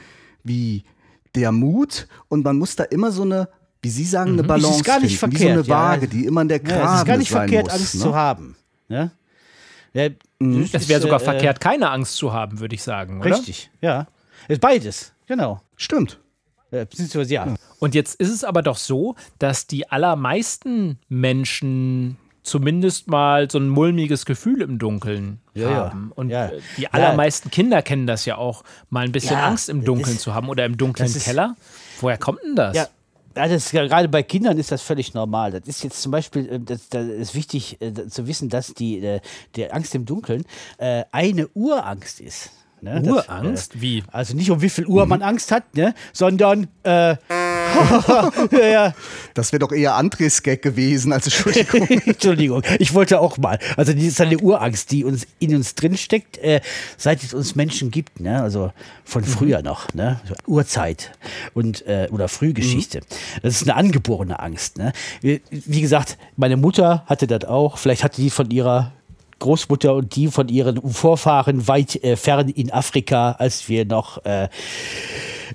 wie 0.44 0.84
der 1.36 1.52
Mut 1.52 2.08
und 2.30 2.44
man 2.44 2.58
muss 2.58 2.76
da 2.76 2.84
immer 2.84 3.12
so 3.12 3.24
eine, 3.24 3.50
wie 3.82 3.90
Sie 3.90 4.06
sagen, 4.06 4.34
eine 4.34 4.44
Balance 4.44 4.68
Mhm. 4.68 4.74
Es 4.74 4.78
ist 4.78 4.86
gar 4.86 5.00
nicht 5.00 5.20
finden, 5.20 5.36
wie 5.36 5.40
verkehrt. 5.40 5.66
so 5.66 5.74
eine 5.74 5.82
Waage, 5.82 6.06
ja. 6.06 6.12
die 6.12 6.26
immer 6.26 6.42
in 6.42 6.48
der 6.48 6.58
ja, 6.58 6.64
Gerade 6.64 6.94
Es 6.94 7.00
ist 7.00 7.06
gar 7.06 7.18
nicht 7.18 7.32
verkehrt, 7.32 7.66
muss, 7.66 7.74
Angst 7.74 7.96
ne? 7.96 8.02
zu 8.02 8.16
haben. 8.16 8.56
Ne? 8.88 9.12
Ja, 9.94 10.10
das 10.10 10.84
Es 10.84 10.90
wäre 10.90 11.00
ist, 11.00 11.04
sogar 11.04 11.22
äh, 11.22 11.24
verkehrt, 11.24 11.60
keine 11.60 11.90
Angst 11.90 12.16
zu 12.16 12.32
haben, 12.34 12.60
würde 12.60 12.76
ich 12.76 12.84
sagen, 12.84 13.20
oder? 13.20 13.32
Richtig, 13.38 13.70
ja. 13.82 14.08
Ist 14.48 14.62
beides, 14.62 15.14
genau. 15.26 15.62
Stimmt. 15.76 16.20
Äh, 16.72 16.86
beziehungsweise 16.86 17.34
ja. 17.34 17.56
Und 17.80 17.96
jetzt 17.96 18.16
ist 18.16 18.30
es 18.30 18.44
aber 18.44 18.62
doch 18.62 18.78
so, 18.78 19.16
dass 19.40 19.68
die 19.68 19.90
allermeisten 19.90 21.00
Menschen 21.10 22.18
zumindest 22.44 23.08
mal 23.10 23.50
so 23.52 23.58
ein 23.60 23.68
mulmiges 23.68 24.26
Gefühl 24.26 24.62
im 24.62 24.80
Dunkeln 24.80 25.40
Ja, 25.54 25.70
ja. 25.70 25.76
haben. 25.90 26.12
Und 26.16 26.30
Ja. 26.30 26.50
die 26.78 26.84
Ja. 26.84 26.90
allermeisten 26.92 27.52
Kinder 27.52 27.82
kennen 27.82 28.08
das 28.08 28.26
ja 28.26 28.38
auch, 28.38 28.64
mal 28.90 29.04
ein 29.06 29.12
bisschen 29.12 29.36
Ja, 29.38 29.48
Angst 29.48 29.68
im 29.70 29.84
Dunkeln 29.84 30.16
das- 30.16 30.24
zu 30.24 30.34
haben 30.34 30.48
oder 30.50 30.66
im 30.66 30.78
dunklen 30.78 31.08
ist- 31.08 31.26
Keller. 31.26 31.56
Woher 32.00 32.18
kommt 32.18 32.40
denn 32.44 32.56
das? 32.56 32.76
Ja, 32.76 32.84
ja, 33.36 33.48
das 33.48 33.52
ist, 33.66 33.72
ja, 33.74 33.86
gerade 33.86 34.08
bei 34.08 34.24
Kindern 34.24 34.58
ist 34.58 34.72
das 34.72 34.82
völlig 34.82 35.14
normal. 35.14 35.52
Das 35.52 35.68
ist 35.68 35.84
jetzt 35.84 36.02
zum 36.02 36.12
Beispiel, 36.14 36.48
äh, 36.50 36.60
das, 36.62 36.88
das 36.90 37.06
ist 37.08 37.36
wichtig 37.36 37.78
äh, 37.82 38.08
zu 38.08 38.28
wissen, 38.28 38.48
dass 38.50 38.74
die, 38.74 39.20
die 39.58 39.70
Angst 39.72 39.94
im 39.96 40.06
Dunkeln 40.06 40.44
eine 40.80 41.48
Urangst 41.50 42.22
ist. 42.22 42.52
Ne? 42.82 43.02
Das, 43.02 43.28
Urangst? 43.28 43.82
Wie? 43.82 44.00
äh, 44.00 44.04
also 44.12 44.36
nicht 44.36 44.52
um 44.52 44.62
wie 44.62 44.70
viel 44.70 44.86
Uhr 44.86 45.06
man 45.06 45.22
Angst 45.22 45.52
hat, 45.52 45.76
ne? 45.76 45.94
sondern 46.14 46.68
äh, 46.84 47.16
ja. 48.52 48.94
Das 49.34 49.52
wäre 49.52 49.60
doch 49.60 49.72
eher 49.72 49.96
Andres 49.96 50.44
Gag 50.44 50.62
gewesen, 50.62 51.12
als 51.14 51.26
Entschuldigung. 51.26 51.88
Entschuldigung, 52.06 52.64
ich 52.80 52.94
wollte 52.94 53.20
auch 53.20 53.38
mal. 53.38 53.60
Also, 53.76 53.94
die 53.94 54.08
ist 54.08 54.22
eine 54.22 54.38
Urangst, 54.38 54.92
die 54.92 55.04
uns 55.04 55.28
in 55.40 55.56
uns 55.56 55.76
drinsteckt, 55.76 56.38
äh, 56.40 56.62
seit 56.98 57.24
es 57.24 57.34
uns 57.34 57.56
Menschen 57.56 57.92
gibt, 57.92 58.20
ne? 58.20 58.42
Also 58.42 58.72
von 59.04 59.24
früher 59.24 59.62
noch, 59.62 59.94
ne? 59.94 60.20
So 60.28 60.36
Urzeit 60.46 61.12
und 61.54 61.86
äh, 61.88 62.08
oder 62.12 62.28
Frühgeschichte. 62.28 63.02
Das 63.42 63.56
ist 63.56 63.64
eine 63.64 63.76
angeborene 63.76 64.40
Angst. 64.40 64.78
Ne? 64.78 64.92
Wie 65.22 65.42
wie 65.50 65.82
gesagt, 65.82 66.18
meine 66.36 66.58
Mutter 66.58 67.04
hatte 67.06 67.28
das 67.28 67.46
auch. 67.46 67.78
Vielleicht 67.78 68.04
hatte 68.04 68.22
die 68.22 68.30
von 68.30 68.50
ihrer 68.50 68.92
Großmutter 69.40 69.94
und 69.94 70.16
die 70.16 70.28
von 70.28 70.48
ihren 70.50 70.82
Vorfahren 70.82 71.68
weit 71.68 72.04
äh, 72.04 72.16
fern 72.16 72.50
in 72.50 72.72
Afrika, 72.72 73.34
als 73.34 73.70
wir 73.70 73.86
noch 73.86 74.24
äh, 74.26 74.50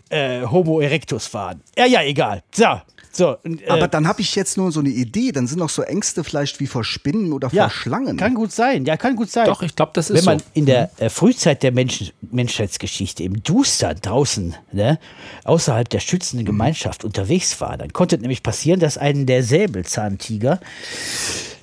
äh, 0.08 0.46
Homo 0.46 0.80
erectus 0.80 1.32
waren. 1.34 1.62
Ja, 1.76 1.86
ja, 1.86 2.02
egal. 2.02 2.42
So, 2.54 2.66
so. 3.12 3.36
Und, 3.44 3.62
äh, 3.62 3.68
Aber 3.68 3.88
dann 3.88 4.08
habe 4.08 4.22
ich 4.22 4.34
jetzt 4.34 4.56
nur 4.56 4.72
so 4.72 4.80
eine 4.80 4.88
Idee. 4.88 5.32
Dann 5.32 5.46
sind 5.46 5.58
noch 5.58 5.68
so 5.68 5.82
Ängste 5.82 6.24
vielleicht 6.24 6.60
wie 6.60 6.66
vor 6.66 6.82
Spinnen 6.82 7.32
oder 7.32 7.48
ja, 7.52 7.64
vor 7.64 7.70
Schlangen. 7.70 8.16
Kann 8.16 8.34
gut 8.34 8.52
sein. 8.52 8.84
Ja, 8.84 8.96
kann 8.96 9.16
gut 9.16 9.30
sein. 9.30 9.46
Doch, 9.46 9.62
ich 9.62 9.76
glaube, 9.76 9.92
das 9.94 10.10
ist 10.10 10.18
Wenn 10.18 10.24
man 10.24 10.38
so. 10.38 10.44
in 10.54 10.66
der 10.66 10.90
äh, 10.98 11.10
Frühzeit 11.10 11.62
der 11.62 11.72
Menschen, 11.72 12.10
Menschheitsgeschichte 12.30 13.22
im 13.22 13.42
Dustern 13.42 13.98
draußen, 14.00 14.54
ne, 14.72 14.98
außerhalb 15.44 15.88
der 15.88 16.00
schützenden 16.00 16.46
Gemeinschaft 16.46 17.04
unterwegs 17.04 17.60
war, 17.60 17.76
dann 17.76 17.92
konnte 17.92 18.16
es 18.16 18.22
nämlich 18.22 18.42
passieren, 18.42 18.80
dass 18.80 18.96
einen 18.96 19.26
der 19.26 19.42
Säbelzahntiger 19.42 20.60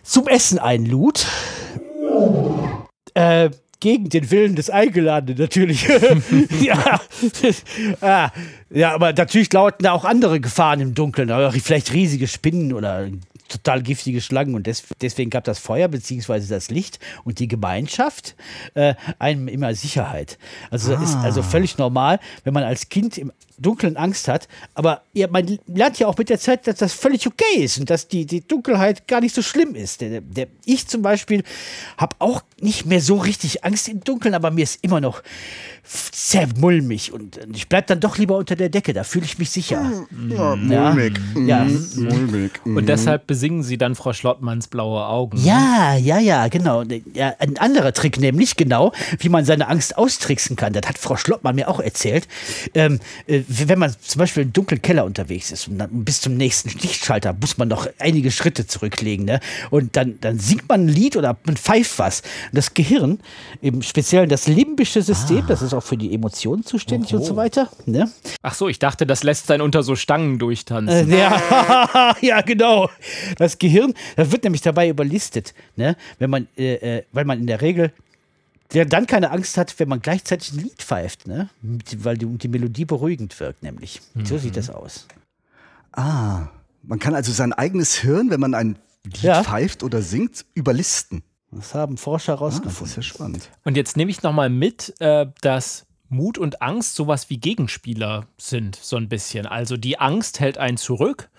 zum 0.03 0.27
Essen 0.27 0.59
einlud. 0.59 1.25
Äh, 3.13 3.49
gegen 3.79 4.09
den 4.09 4.29
Willen 4.29 4.55
des 4.55 4.69
Eingeladenen 4.69 5.39
natürlich. 5.39 5.87
ja. 6.61 6.99
ah, 8.01 8.29
ja, 8.69 8.93
aber 8.93 9.13
natürlich 9.13 9.51
lauerten 9.53 9.83
da 9.83 9.93
auch 9.93 10.05
andere 10.05 10.39
Gefahren 10.39 10.81
im 10.81 10.93
Dunkeln, 10.93 11.31
aber 11.31 11.51
vielleicht 11.53 11.93
riesige 11.93 12.27
Spinnen 12.27 12.73
oder 12.73 13.07
total 13.47 13.81
giftige 13.81 14.21
Schlangen 14.21 14.53
und 14.53 14.67
des, 14.67 14.83
deswegen 15.01 15.29
gab 15.29 15.43
das 15.43 15.59
Feuer 15.59 15.87
beziehungsweise 15.87 16.47
das 16.53 16.69
Licht 16.69 16.99
und 17.23 17.39
die 17.39 17.47
Gemeinschaft 17.47 18.35
äh, 18.75 18.93
einem 19.17 19.47
immer 19.47 19.73
Sicherheit. 19.73 20.37
Also 20.69 20.91
das 20.91 21.01
ist 21.01 21.15
also 21.15 21.41
völlig 21.41 21.77
normal, 21.77 22.19
wenn 22.43 22.53
man 22.53 22.63
als 22.63 22.89
Kind 22.89 23.17
im 23.17 23.31
Dunkeln 23.59 23.97
Angst 23.97 24.27
hat, 24.27 24.47
aber 24.73 25.03
ja, 25.13 25.27
man 25.29 25.59
lernt 25.67 25.99
ja 25.99 26.07
auch 26.07 26.17
mit 26.17 26.29
der 26.29 26.39
Zeit, 26.39 26.67
dass 26.67 26.77
das 26.77 26.93
völlig 26.93 27.27
okay 27.27 27.59
ist 27.63 27.77
und 27.79 27.89
dass 27.89 28.07
die, 28.07 28.25
die 28.25 28.41
Dunkelheit 28.47 29.07
gar 29.07 29.21
nicht 29.21 29.35
so 29.35 29.41
schlimm 29.41 29.75
ist. 29.75 30.01
Der, 30.01 30.21
der, 30.21 30.47
ich 30.65 30.87
zum 30.87 31.01
Beispiel 31.01 31.43
habe 31.97 32.15
auch 32.19 32.41
nicht 32.61 32.85
mehr 32.85 33.01
so 33.01 33.17
richtig 33.17 33.63
Angst 33.63 33.89
im 33.89 34.01
Dunkeln, 34.03 34.33
aber 34.33 34.51
mir 34.51 34.63
ist 34.63 34.79
immer 34.83 35.01
noch 35.01 35.21
sehr 36.11 36.47
mulmig 36.59 37.11
und 37.13 37.39
ich 37.53 37.67
bleibe 37.67 37.87
dann 37.87 37.99
doch 37.99 38.17
lieber 38.17 38.37
unter 38.37 38.55
der 38.55 38.69
Decke, 38.69 38.93
da 38.93 39.03
fühle 39.03 39.25
ich 39.25 39.39
mich 39.39 39.49
sicher. 39.49 40.05
Ja, 40.29 40.53
Ja. 40.55 40.91
mulmig. 40.91 41.19
Ja. 41.47 41.63
Mhm, 41.63 41.89
mulmig. 42.09 42.51
Mhm. 42.63 42.77
Und 42.77 42.87
deshalb 42.89 43.25
besingen 43.27 43.63
sie 43.63 43.77
dann 43.77 43.95
Frau 43.95 44.13
Schlottmanns 44.13 44.67
blaue 44.67 45.05
Augen. 45.05 45.37
Ja, 45.43 45.95
ja, 45.95 46.19
ja, 46.19 46.47
genau. 46.47 46.83
Ja, 47.13 47.33
ein 47.39 47.57
anderer 47.57 47.91
Trick 47.93 48.19
nämlich, 48.19 48.55
genau, 48.55 48.91
wie 49.17 49.29
man 49.29 49.45
seine 49.45 49.67
Angst 49.67 49.97
austricksen 49.97 50.55
kann. 50.55 50.73
Das 50.73 50.87
hat 50.87 50.97
Frau 50.99 51.15
Schlottmann 51.17 51.55
mir 51.55 51.67
auch 51.69 51.79
erzählt. 51.79 52.27
Ähm, 52.75 52.99
äh, 53.25 53.41
wenn 53.51 53.79
man 53.79 53.93
zum 53.99 54.19
Beispiel 54.19 54.43
im 54.43 54.53
dunklen 54.53 54.81
Keller 54.81 55.05
unterwegs 55.05 55.51
ist 55.51 55.67
und 55.67 55.79
dann 55.79 55.89
bis 56.05 56.21
zum 56.21 56.37
nächsten 56.37 56.69
Lichtschalter 56.81 57.33
muss 57.33 57.57
man 57.57 57.67
noch 57.67 57.87
einige 57.97 58.29
Schritte 58.29 58.67
zurücklegen. 58.67 59.25
Ne? 59.25 59.39
Und 59.71 59.95
dann, 59.97 60.19
dann 60.21 60.37
singt 60.39 60.69
man 60.69 60.85
ein 60.85 60.87
Lied 60.87 61.17
oder 61.17 61.35
man 61.45 61.57
pfeift 61.57 61.97
was. 61.97 62.21
Und 62.21 62.57
das 62.57 62.75
Gehirn, 62.75 63.19
im 63.61 63.81
Speziellen 63.81 64.29
das 64.29 64.47
limbische 64.47 65.01
System, 65.01 65.45
das 65.47 65.63
ist 65.63 65.73
auch 65.73 65.83
für 65.83 65.97
die 65.97 66.13
Emotionen 66.13 66.63
zuständig 66.63 67.13
und 67.13 67.23
so 67.23 67.35
weiter. 67.35 67.69
Ne? 67.87 68.09
Ach 68.43 68.53
so, 68.53 68.67
ich 68.67 68.77
dachte, 68.77 69.07
das 69.07 69.23
lässt 69.23 69.49
einen 69.49 69.61
unter 69.61 69.81
so 69.81 69.95
Stangen 69.95 70.37
durchtanzen. 70.37 71.11
Äh, 71.11 71.19
Ja, 71.19 72.15
ja, 72.21 72.41
genau. 72.41 72.89
Das 73.37 73.57
Gehirn, 73.57 73.93
das 74.15 74.31
wird 74.31 74.43
nämlich 74.43 74.61
dabei 74.61 74.89
überlistet, 74.89 75.53
ne? 75.75 75.95
Wenn 76.19 76.29
man, 76.29 76.47
äh, 76.55 76.97
äh, 76.97 77.03
weil 77.11 77.25
man 77.25 77.39
in 77.39 77.47
der 77.47 77.61
Regel 77.61 77.91
der 78.73 78.85
dann 78.85 79.07
keine 79.07 79.31
Angst 79.31 79.57
hat, 79.57 79.79
wenn 79.79 79.89
man 79.89 80.01
gleichzeitig 80.01 80.53
ein 80.53 80.59
Lied 80.59 80.81
pfeift, 80.81 81.27
ne? 81.27 81.49
Weil 81.97 82.17
die, 82.17 82.25
die 82.25 82.47
Melodie 82.47 82.85
beruhigend 82.85 83.39
wirkt, 83.39 83.63
nämlich. 83.63 84.01
So 84.23 84.37
sieht 84.37 84.55
das 84.57 84.69
aus. 84.69 85.07
Ah, 85.91 86.47
man 86.83 86.99
kann 86.99 87.15
also 87.15 87.31
sein 87.31 87.53
eigenes 87.53 87.95
Hirn, 87.95 88.29
wenn 88.29 88.39
man 88.39 88.53
ein 88.53 88.77
Lied 89.03 89.21
Ja. 89.23 89.43
pfeift 89.43 89.83
oder 89.83 90.01
singt, 90.01 90.45
überlisten. 90.53 91.23
Das 91.51 91.73
haben 91.73 91.97
Forscher 91.97 92.33
Ah, 92.33 92.35
das 92.35 92.41
rausgefunden. 92.55 92.85
ist 92.91 92.95
ja 92.97 93.01
spannend. 93.01 93.49
Und 93.63 93.75
jetzt 93.75 93.97
nehme 93.97 94.11
ich 94.11 94.21
nochmal 94.21 94.49
mit, 94.49 94.93
äh, 94.99 95.25
dass 95.41 95.85
Mut 96.09 96.37
und 96.37 96.61
Angst 96.61 96.95
sowas 96.95 97.29
wie 97.29 97.37
Gegenspieler 97.37 98.27
sind, 98.37 98.75
so 98.75 98.97
ein 98.97 99.09
bisschen. 99.09 99.45
Also 99.47 99.77
die 99.77 99.99
Angst 99.99 100.39
hält 100.39 100.57
einen 100.59 100.77
zurück 100.77 101.29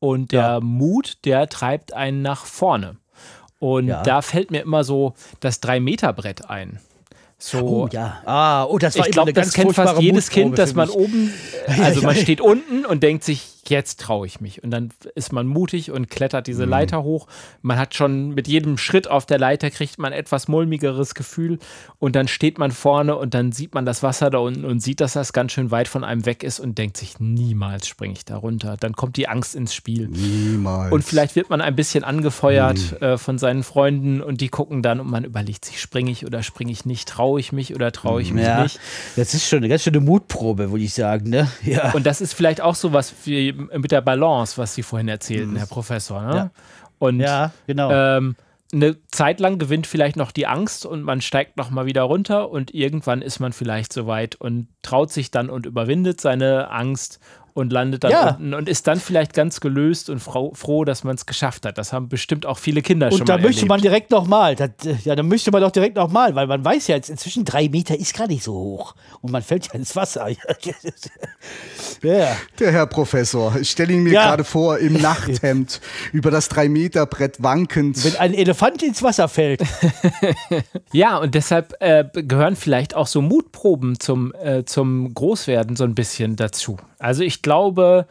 und 0.00 0.32
der 0.32 0.60
Mut, 0.60 1.18
der 1.24 1.48
treibt 1.48 1.92
einen 1.92 2.22
nach 2.22 2.44
vorne. 2.44 2.96
Und 3.62 3.86
Ja. 3.86 4.02
da 4.02 4.22
fällt 4.22 4.50
mir 4.50 4.60
immer 4.62 4.82
so 4.82 5.14
das 5.38 5.60
Drei-Meter-Brett 5.60 6.50
ein. 6.50 6.80
So, 7.38 7.58
Oh 7.60 7.88
ja. 7.92 8.20
Ah, 8.24 8.64
oh, 8.64 8.76
das 8.76 8.98
war 8.98 9.06
ich 9.06 9.12
glaube, 9.12 9.32
das 9.32 9.52
kennt 9.52 9.72
fast 9.72 10.00
jedes 10.00 10.30
Kind, 10.30 10.58
dass 10.58 10.74
man 10.74 10.90
oben, 10.90 11.32
also 11.80 12.02
man 12.02 12.16
steht 12.16 12.40
unten 12.40 12.84
und 12.84 13.04
denkt 13.04 13.22
sich, 13.22 13.51
jetzt 13.72 13.98
traue 14.00 14.26
ich 14.26 14.40
mich. 14.40 14.62
Und 14.62 14.70
dann 14.70 14.90
ist 15.16 15.32
man 15.32 15.46
mutig 15.48 15.90
und 15.90 16.08
klettert 16.08 16.46
Mhm. 16.46 16.52
diese 16.52 16.64
Leiter 16.64 17.02
hoch. 17.02 17.26
Man 17.62 17.78
hat 17.78 17.94
schon 17.94 18.30
mit 18.34 18.46
jedem 18.46 18.78
Schritt 18.78 19.08
auf 19.08 19.26
der 19.26 19.38
Leiter 19.38 19.70
kriegt 19.70 19.98
man 19.98 20.12
etwas 20.12 20.46
mulmigeres 20.46 21.14
Gefühl 21.14 21.58
und 21.98 22.14
dann 22.14 22.28
steht 22.28 22.58
man 22.58 22.70
vorne 22.70 23.16
und 23.16 23.34
dann 23.34 23.50
sieht 23.52 23.74
man 23.74 23.84
das 23.84 24.02
Wasser 24.02 24.30
da 24.30 24.38
unten 24.38 24.64
und 24.64 24.80
sieht, 24.80 25.00
dass 25.00 25.14
das 25.14 25.32
ganz 25.32 25.52
schön 25.52 25.70
weit 25.70 25.88
von 25.88 26.04
einem 26.04 26.24
weg 26.26 26.42
ist 26.44 26.60
und 26.60 26.78
denkt 26.78 26.96
sich, 26.96 27.18
niemals 27.18 27.88
springe 27.88 28.12
ich 28.14 28.24
da 28.24 28.36
runter. 28.36 28.76
Dann 28.78 28.92
kommt 28.92 29.16
die 29.16 29.26
Angst 29.28 29.54
ins 29.54 29.74
Spiel. 29.74 30.08
Niemals. 30.08 30.92
Und 30.92 31.02
vielleicht 31.02 31.34
wird 31.36 31.50
man 31.50 31.60
ein 31.60 31.74
bisschen 31.74 32.04
angefeuert 32.04 32.78
Mhm. 33.00 33.04
äh, 33.06 33.18
von 33.18 33.38
seinen 33.38 33.62
Freunden 33.62 34.20
und 34.20 34.40
die 34.40 34.48
gucken 34.48 34.82
dann 34.82 35.00
und 35.00 35.10
man 35.10 35.24
überlegt 35.24 35.64
sich, 35.64 35.80
springe 35.80 36.10
ich 36.10 36.26
oder 36.26 36.42
springe 36.42 36.70
ich 36.72 36.84
nicht, 36.84 37.08
traue 37.08 37.40
ich 37.40 37.52
mich 37.52 37.74
oder 37.74 37.90
traue 37.92 38.20
ich 38.22 38.32
mich 38.32 38.44
Ja, 38.44 38.62
nicht. 38.62 38.78
das 39.16 39.34
ist 39.34 39.48
schon 39.48 39.58
eine 39.58 39.68
ganz 39.68 39.82
schöne 39.82 40.00
Mutprobe, 40.00 40.70
würde 40.70 40.84
ich 40.84 40.92
sagen, 40.94 41.30
ne? 41.30 41.48
Ja. 41.64 41.92
Und 41.92 42.04
das 42.06 42.20
ist 42.20 42.34
vielleicht 42.34 42.60
auch 42.60 42.74
so 42.74 42.92
was 42.92 43.14
wie 43.24 43.54
mit 43.76 43.92
der 43.92 44.00
Balance, 44.00 44.58
was 44.58 44.74
Sie 44.74 44.82
vorhin 44.82 45.08
erzählten, 45.08 45.56
Herr 45.56 45.66
Professor. 45.66 46.22
Ne? 46.22 46.34
Ja. 46.34 46.50
Und 46.98 47.20
ja, 47.20 47.52
genau. 47.66 47.90
ähm, 47.90 48.36
eine 48.72 48.96
Zeit 49.08 49.38
lang 49.38 49.58
gewinnt 49.58 49.86
vielleicht 49.86 50.16
noch 50.16 50.32
die 50.32 50.46
Angst 50.46 50.86
und 50.86 51.02
man 51.02 51.20
steigt 51.20 51.56
noch 51.56 51.70
mal 51.70 51.84
wieder 51.84 52.02
runter 52.02 52.50
und 52.50 52.72
irgendwann 52.72 53.20
ist 53.20 53.38
man 53.38 53.52
vielleicht 53.52 53.92
so 53.92 54.06
weit 54.06 54.34
und 54.36 54.68
traut 54.80 55.10
sich 55.12 55.30
dann 55.30 55.50
und 55.50 55.66
überwindet 55.66 56.20
seine 56.20 56.70
Angst 56.70 57.20
und 57.54 57.72
landet 57.72 58.04
dann 58.04 58.10
Ja. 58.10 58.30
unten 58.30 58.54
und 58.54 58.68
ist 58.68 58.86
dann 58.86 58.98
vielleicht 59.00 59.34
ganz 59.34 59.60
gelöst 59.60 60.08
und 60.10 60.20
froh, 60.20 60.52
froh 60.54 60.84
dass 60.84 61.04
man 61.04 61.14
es 61.16 61.26
geschafft 61.26 61.66
hat. 61.66 61.78
Das 61.78 61.92
haben 61.92 62.08
bestimmt 62.08 62.46
auch 62.46 62.58
viele 62.58 62.82
Kinder 62.82 63.10
schon 63.10 63.20
Und 63.20 63.28
da 63.28 63.34
mal 63.36 63.42
möchte 63.42 63.60
erlebt. 63.60 63.68
man 63.68 63.80
direkt 63.80 64.10
nochmal. 64.10 64.56
Ja, 65.04 65.14
da 65.16 65.22
möchte 65.22 65.50
man 65.50 65.60
doch 65.62 65.70
direkt 65.70 65.96
nochmal, 65.96 66.34
weil 66.34 66.46
man 66.46 66.64
weiß 66.64 66.86
ja, 66.88 66.96
jetzt 66.96 67.10
inzwischen 67.10 67.44
drei 67.44 67.68
Meter 67.68 67.98
ist 67.98 68.16
gar 68.16 68.26
nicht 68.26 68.42
so 68.44 68.52
hoch. 68.54 68.94
Und 69.20 69.30
man 69.32 69.42
fällt 69.42 69.66
ja 69.66 69.74
ins 69.74 69.94
Wasser. 69.96 70.28
ja. 72.02 72.36
Der 72.58 72.72
Herr 72.72 72.86
Professor, 72.86 73.54
ich 73.60 73.70
stelle 73.70 73.92
ihn 73.92 74.02
mir 74.02 74.12
Ja. 74.12 74.26
gerade 74.28 74.44
vor, 74.44 74.78
im 74.78 74.94
Nachthemd, 75.00 75.80
über 76.12 76.30
das 76.30 76.48
Drei-Meter-Brett 76.48 77.42
wankend. 77.42 78.02
Wenn 78.04 78.16
ein 78.16 78.34
Elefant 78.34 78.82
ins 78.82 79.02
Wasser 79.02 79.28
fällt. 79.28 79.62
Ja, 80.92 81.18
und 81.18 81.34
deshalb 81.34 81.74
äh, 81.80 82.04
gehören 82.12 82.54
vielleicht 82.56 82.94
auch 82.94 83.06
so 83.06 83.22
Mutproben 83.22 83.98
zum, 83.98 84.32
äh, 84.42 84.64
zum 84.64 85.12
Großwerden 85.14 85.74
so 85.76 85.84
ein 85.84 85.94
bisschen 85.94 86.36
dazu. 86.36 86.76
Also 87.02 87.22
ich 87.22 87.42
glaube, 87.42 88.06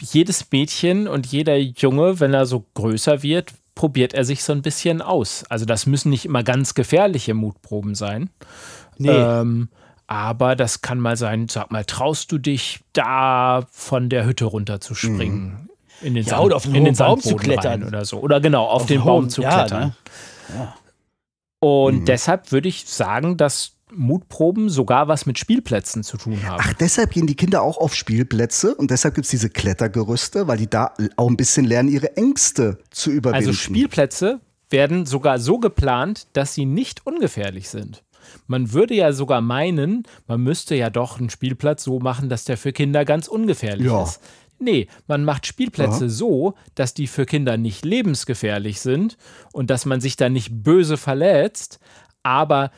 jedes 0.00 0.50
Mädchen 0.52 1.08
und 1.08 1.26
jeder 1.26 1.56
Junge, 1.58 2.20
wenn 2.20 2.32
er 2.34 2.46
so 2.46 2.64
größer 2.74 3.22
wird, 3.22 3.52
probiert 3.74 4.14
er 4.14 4.24
sich 4.24 4.42
so 4.44 4.52
ein 4.52 4.62
bisschen 4.62 5.02
aus. 5.02 5.44
Also 5.48 5.64
das 5.64 5.86
müssen 5.86 6.10
nicht 6.10 6.24
immer 6.24 6.42
ganz 6.42 6.74
gefährliche 6.74 7.34
Mutproben 7.34 7.94
sein. 7.94 8.30
Nee. 8.96 9.08
Ähm, 9.10 9.68
aber 10.06 10.56
das 10.56 10.80
kann 10.82 10.98
mal 11.00 11.16
sein, 11.16 11.48
sag 11.48 11.70
mal, 11.70 11.84
traust 11.84 12.32
du 12.32 12.38
dich 12.38 12.80
da 12.92 13.66
von 13.70 14.08
der 14.08 14.24
Hütte 14.24 14.46
runter 14.46 14.80
zu 14.80 14.94
springen? 14.94 15.68
In 16.00 16.14
den, 16.14 16.24
Mhm. 16.24 16.30
Ja, 16.30 16.40
oder 16.40 16.56
auf 16.56 16.64
einen 16.64 16.76
in 16.76 16.84
den 16.84 16.96
Baum 16.96 17.20
zu 17.20 17.34
klettern. 17.36 17.82
oder 17.84 18.04
so. 18.04 18.18
Oder 18.20 18.40
genau, 18.40 18.64
auf, 18.66 18.86
den 18.86 18.98
einen 18.98 19.06
Baum 19.06 19.22
hohen- 19.24 19.30
zu 19.30 19.42
ja, 19.42 19.50
klettern. 19.66 19.94
ne? 20.56 20.72
Und 21.60 22.00
Mhm. 22.00 22.04
deshalb 22.04 22.52
würde 22.52 22.68
ich 22.68 22.86
sagen, 22.86 23.36
dass 23.36 23.72
Mutproben 23.94 24.68
sogar 24.68 25.08
was 25.08 25.26
mit 25.26 25.38
Spielplätzen 25.38 26.02
zu 26.02 26.16
tun 26.16 26.42
haben. 26.44 26.60
Ach, 26.62 26.72
deshalb 26.74 27.12
gehen 27.12 27.26
die 27.26 27.36
Kinder 27.36 27.62
auch 27.62 27.78
auf 27.78 27.94
Spielplätze 27.94 28.74
und 28.74 28.90
deshalb 28.90 29.14
gibt 29.14 29.24
es 29.26 29.30
diese 29.30 29.50
Klettergerüste, 29.50 30.46
weil 30.48 30.58
die 30.58 30.68
da 30.68 30.92
auch 31.16 31.28
ein 31.28 31.36
bisschen 31.36 31.64
lernen, 31.64 31.88
ihre 31.88 32.16
Ängste 32.16 32.78
zu 32.90 33.10
überwinden. 33.10 33.46
also 33.46 33.52
Spielplätze 33.52 34.40
werden 34.70 35.06
sogar 35.06 35.38
so 35.38 35.58
geplant, 35.58 36.26
dass 36.34 36.54
sie 36.54 36.66
nicht 36.66 37.06
ungefährlich 37.06 37.68
sind. 37.70 38.02
Man 38.46 38.72
würde 38.72 38.94
ja 38.94 39.12
sogar 39.12 39.40
meinen, 39.40 40.02
man 40.26 40.42
müsste 40.42 40.74
ja 40.74 40.90
doch 40.90 41.18
einen 41.18 41.30
Spielplatz 41.30 41.84
so 41.84 41.98
machen, 41.98 42.28
dass 42.28 42.44
der 42.44 42.58
für 42.58 42.72
Kinder 42.72 43.04
ganz 43.04 43.28
ungefährlich 43.28 43.86
Ja. 43.86 44.02
ist. 44.02 44.20
Nee, 44.60 44.88
man 45.06 45.24
macht 45.24 45.46
Spielplätze 45.46 46.04
Aha. 46.04 46.08
so, 46.08 46.54
dass 46.74 46.92
die 46.92 47.06
für 47.06 47.26
Kinder 47.26 47.56
nicht 47.56 47.84
lebensgefährlich 47.84 48.80
sind 48.80 49.16
und 49.52 49.70
dass 49.70 49.86
man 49.86 50.00
sich 50.00 50.16
da 50.16 50.28
nicht 50.28 50.62
böse 50.64 50.96
verletzt, 50.96 51.78
aber 52.24 52.72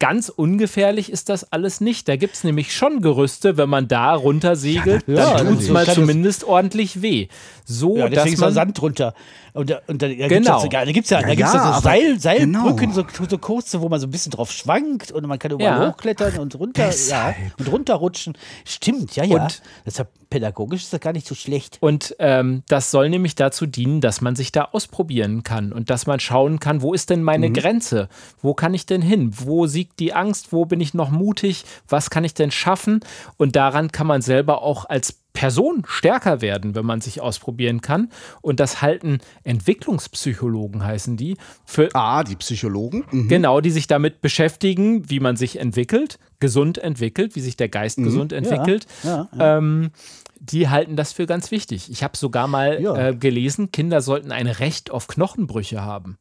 ganz 0.00 0.28
ungefährlich 0.28 1.12
ist 1.12 1.28
das 1.28 1.52
alles 1.52 1.80
nicht. 1.80 2.08
Da 2.08 2.16
gibt 2.16 2.34
es 2.34 2.42
nämlich 2.42 2.74
schon 2.74 3.00
Gerüste, 3.02 3.56
wenn 3.56 3.68
man 3.68 3.86
da 3.86 4.14
runter 4.14 4.56
segelt, 4.56 5.04
Ja, 5.06 5.36
dann 5.36 5.48
tut 5.48 5.60
es 5.60 5.68
mal 5.68 5.86
zumindest 5.86 6.42
ordentlich 6.42 7.02
weh. 7.02 7.28
So, 7.64 7.96
Ja, 7.96 8.08
deswegen 8.08 8.32
dass 8.34 8.40
man 8.40 8.52
Sand 8.54 8.80
drunter. 8.80 9.14
Und 9.52 9.70
da, 9.70 9.80
und 9.86 10.02
da, 10.02 10.08
da 10.08 10.26
Genau. 10.28 10.60
gibt's 10.62 10.72
ja 10.72 10.84
da 10.84 10.92
gibt's 10.92 11.10
ja, 11.10 11.20
da 11.20 11.28
Ja, 11.28 11.34
gibt's 11.34 11.52
ja, 11.52 11.64
ja, 11.70 11.74
so 11.76 11.80
Seil, 11.82 12.18
Seilbrücken, 12.18 12.76
genau. 12.92 12.92
so, 13.12 13.24
so 13.28 13.38
kurze, 13.38 13.80
wo 13.80 13.88
man 13.88 14.00
so 14.00 14.06
ein 14.06 14.10
bisschen 14.10 14.32
drauf 14.32 14.50
schwankt 14.50 15.12
und 15.12 15.26
man 15.26 15.38
kann 15.38 15.52
überall 15.52 15.80
Ja. 15.82 15.88
hochklettern 15.92 16.38
und 16.38 16.54
runter, 16.58 16.90
und 17.58 17.70
runterrutschen. 17.72 18.36
Stimmt, 18.64 19.14
ja, 19.16 19.24
ja. 19.24 19.42
Und- 19.44 19.62
Deshalb 19.86 20.08
pädagogisch 20.30 20.82
ist 20.84 20.92
das 20.92 21.00
gar 21.00 21.12
nicht 21.12 21.26
so 21.26 21.34
schlecht. 21.34 21.78
Und 21.80 22.14
ähm, 22.20 22.62
das 22.68 22.90
soll 22.90 23.10
nämlich 23.10 23.34
dazu 23.34 23.66
dienen, 23.66 24.00
dass 24.00 24.20
man 24.20 24.36
sich 24.36 24.52
da 24.52 24.68
ausprobieren 24.72 25.42
kann 25.42 25.72
und 25.72 25.90
dass 25.90 26.06
man 26.06 26.20
schauen 26.20 26.60
kann, 26.60 26.82
wo 26.82 26.94
ist 26.94 27.10
denn 27.10 27.22
meine 27.22 27.48
Mhm. 27.48 27.54
Grenze? 27.54 28.08
Wo 28.40 28.54
kann 28.54 28.72
ich 28.72 28.86
denn 28.86 29.02
hin? 29.02 29.32
Wo 29.36 29.66
siegt 29.66 29.98
die 30.00 30.12
Angst? 30.14 30.52
Wo 30.52 30.64
bin 30.64 30.80
ich 30.80 30.94
noch 30.94 31.10
mutig? 31.10 31.64
Was 31.88 32.08
kann 32.10 32.24
ich 32.24 32.32
denn 32.34 32.50
schaffen? 32.50 33.00
Und 33.36 33.56
daran 33.56 33.90
kann 33.92 34.06
man 34.06 34.22
selber 34.22 34.62
auch 34.62 34.84
als 34.88 35.18
Person 35.32 35.84
stärker 35.86 36.40
werden, 36.40 36.74
wenn 36.74 36.84
man 36.84 37.00
sich 37.00 37.20
ausprobieren 37.20 37.80
kann. 37.80 38.10
Und 38.42 38.58
das 38.58 38.82
halten 38.82 39.18
Entwicklungspsychologen, 39.44 40.84
heißen 40.84 41.16
die, 41.16 41.36
für 41.64 41.88
Ah, 41.94 42.24
die 42.24 42.36
Psychologen. 42.36 43.04
Mhm. 43.10 43.28
Genau, 43.28 43.60
die 43.60 43.70
sich 43.70 43.86
damit 43.86 44.20
beschäftigen, 44.20 45.08
wie 45.08 45.20
man 45.20 45.36
sich 45.36 45.58
entwickelt, 45.58 46.18
gesund 46.40 46.78
entwickelt, 46.78 47.36
wie 47.36 47.40
sich 47.40 47.56
der 47.56 47.68
Geist 47.68 47.98
Mhm. 47.98 48.04
gesund 48.04 48.32
entwickelt. 48.32 48.86
ja, 49.02 49.28
Ähm, 49.38 49.90
die 50.40 50.68
halten 50.68 50.96
das 50.96 51.12
für 51.12 51.26
ganz 51.26 51.50
wichtig. 51.50 51.90
Ich 51.90 52.02
habe 52.02 52.16
sogar 52.16 52.48
mal 52.48 52.80
Ja. 52.82 53.08
äh, 53.08 53.14
gelesen, 53.14 53.70
Kinder 53.72 54.00
sollten 54.00 54.32
ein 54.32 54.46
Recht 54.46 54.90
auf 54.90 55.06
Knochenbrüche 55.06 55.82
haben. 55.82 56.18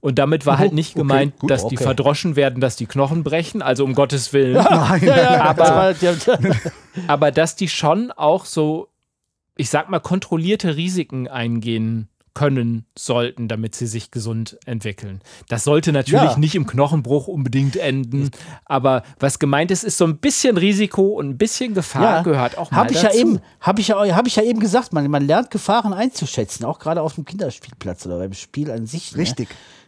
Und 0.00 0.18
damit 0.18 0.46
war 0.46 0.56
halt 0.58 0.72
nicht 0.72 0.92
okay, 0.92 1.00
gemeint, 1.00 1.38
gut, 1.38 1.50
dass 1.50 1.68
die 1.68 1.76
okay. 1.76 1.84
verdroschen 1.84 2.34
werden, 2.34 2.62
dass 2.62 2.76
die 2.76 2.86
Knochen 2.86 3.22
brechen, 3.22 3.60
also 3.60 3.84
um 3.84 3.92
Gottes 3.94 4.32
Willen. 4.32 4.54
Nein, 4.70 5.02
Ja, 5.04 5.44
Aber- 5.50 5.94
aber 7.06 7.30
dass 7.30 7.54
die 7.54 7.68
schon 7.68 8.10
auch 8.10 8.46
so, 8.46 8.88
ich 9.56 9.68
sag 9.68 9.90
mal, 9.90 10.00
kontrollierte 10.00 10.76
Risiken 10.76 11.28
eingehen 11.28 12.08
können 12.34 12.84
sollten, 12.96 13.48
damit 13.48 13.74
sie 13.74 13.86
sich 13.86 14.10
gesund 14.10 14.58
entwickeln. 14.66 15.20
Das 15.48 15.64
sollte 15.64 15.92
natürlich 15.92 16.30
Ja. 16.32 16.38
nicht 16.38 16.54
im 16.54 16.66
Knochenbruch 16.66 17.26
unbedingt 17.28 17.76
enden, 17.76 18.30
aber 18.64 19.02
was 19.18 19.38
gemeint 19.38 19.70
ist, 19.70 19.82
ist 19.84 19.98
so 19.98 20.04
ein 20.04 20.18
bisschen 20.18 20.56
Risiko 20.56 21.02
und 21.08 21.28
ein 21.28 21.38
bisschen 21.38 21.74
Gefahr 21.74 22.22
gehört 22.22 22.56
auch 22.58 22.70
mal 22.70 22.78
hab 22.78 22.90
ich 22.90 23.00
dazu. 23.00 23.16
ja 23.16 23.20
eben, 23.20 23.40
habe 23.60 23.80
ich 23.80 23.88
ja, 23.88 23.96
hab 24.16 24.26
ich 24.26 24.36
ja 24.36 24.42
eben 24.42 24.60
gesagt, 24.60 24.92
man, 24.92 25.10
man 25.10 25.26
lernt 25.26 25.50
Gefahren 25.50 25.92
einzuschätzen, 25.92 26.64
auch 26.64 26.78
gerade 26.78 27.02
auf 27.02 27.14
dem 27.14 27.24
Kinderspielplatz 27.24 28.06
oder 28.06 28.18
beim 28.18 28.32
Spiel 28.32 28.70
an 28.70 28.86
sich. 28.86 29.12
Ne? 29.12 29.18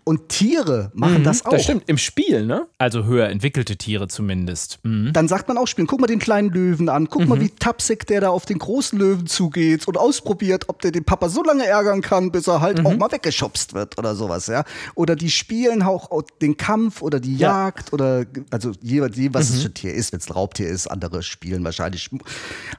Und 0.05 0.29
Tiere 0.31 0.91
machen 0.95 1.23
das 1.23 1.45
auch. 1.47 1.53
Mhm, 1.53 1.57
Das 1.57 1.63
stimmt, 1.65 1.85
im 1.87 1.97
Spiel, 1.99 2.45
ne? 2.45 2.67
Also 2.79 3.05
höher 3.05 3.29
entwickelte 3.29 3.77
Tiere 3.77 4.09
zumindest. 4.09 4.81
Mhm. 4.83 5.13
Dann 5.13 5.29
sagt 5.29 5.47
man 5.47 5.57
auch 5.59 5.67
spielen. 5.67 5.87
Guck 5.87 6.01
mal 6.01 6.09
den 6.09 6.19
kleinen 6.19 6.51
Löwen 6.51 6.89
an. 6.89 7.09
Guck 7.09 7.29
mal, 7.29 7.41
wie 7.41 7.51
tapsig 7.51 8.07
der 8.07 8.21
da 8.21 8.31
auf 8.31 8.45
den 8.45 8.59
großen 8.59 8.99
Löwen 8.99 9.27
zugeht 9.27 9.87
und 9.87 9.97
ausprobiert, 9.97 10.69
ob 10.69 10.83
der 10.83 10.91
den 10.91 11.05
Papa 11.05 11.29
so 11.29 11.45
lange 11.45 11.65
ärgern 11.67 12.01
kann, 12.01 12.33
bis 12.33 12.49
er 12.49 12.61
halt 12.61 12.85
auch 12.85 12.97
mal 12.97 13.13
weggeschubst 13.13 13.75
wird 13.75 13.97
oder 13.99 14.17
sowas, 14.17 14.49
ja. 14.49 14.65
Oder 14.97 15.15
die 15.15 15.31
spielen 15.31 15.83
auch 15.83 16.09
den 16.41 16.57
Kampf 16.57 17.01
oder 17.03 17.21
die 17.21 17.37
Ja. 17.37 17.67
Jagd 17.67 17.93
oder 17.93 18.27
also 18.51 18.73
je, 18.81 19.07
je 19.15 19.33
was 19.33 19.51
es 19.51 19.63
für 19.63 19.69
ein 19.69 19.75
Tier 19.75 19.95
ist, 19.95 20.13
wenn 20.13 20.19
es 20.19 20.29
ein 20.29 20.33
Raubtier 20.33 20.69
ist, 20.69 20.87
andere 20.89 21.23
spielen 21.23 21.63
wahrscheinlich 21.65 22.11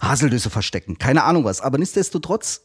Haselnüsse 0.02 0.50
verstecken. 0.50 0.98
Keine 0.98 1.24
Ahnung 1.24 1.46
was. 1.46 1.62
Aber 1.62 1.78
nichtsdestotrotz, 1.78 2.62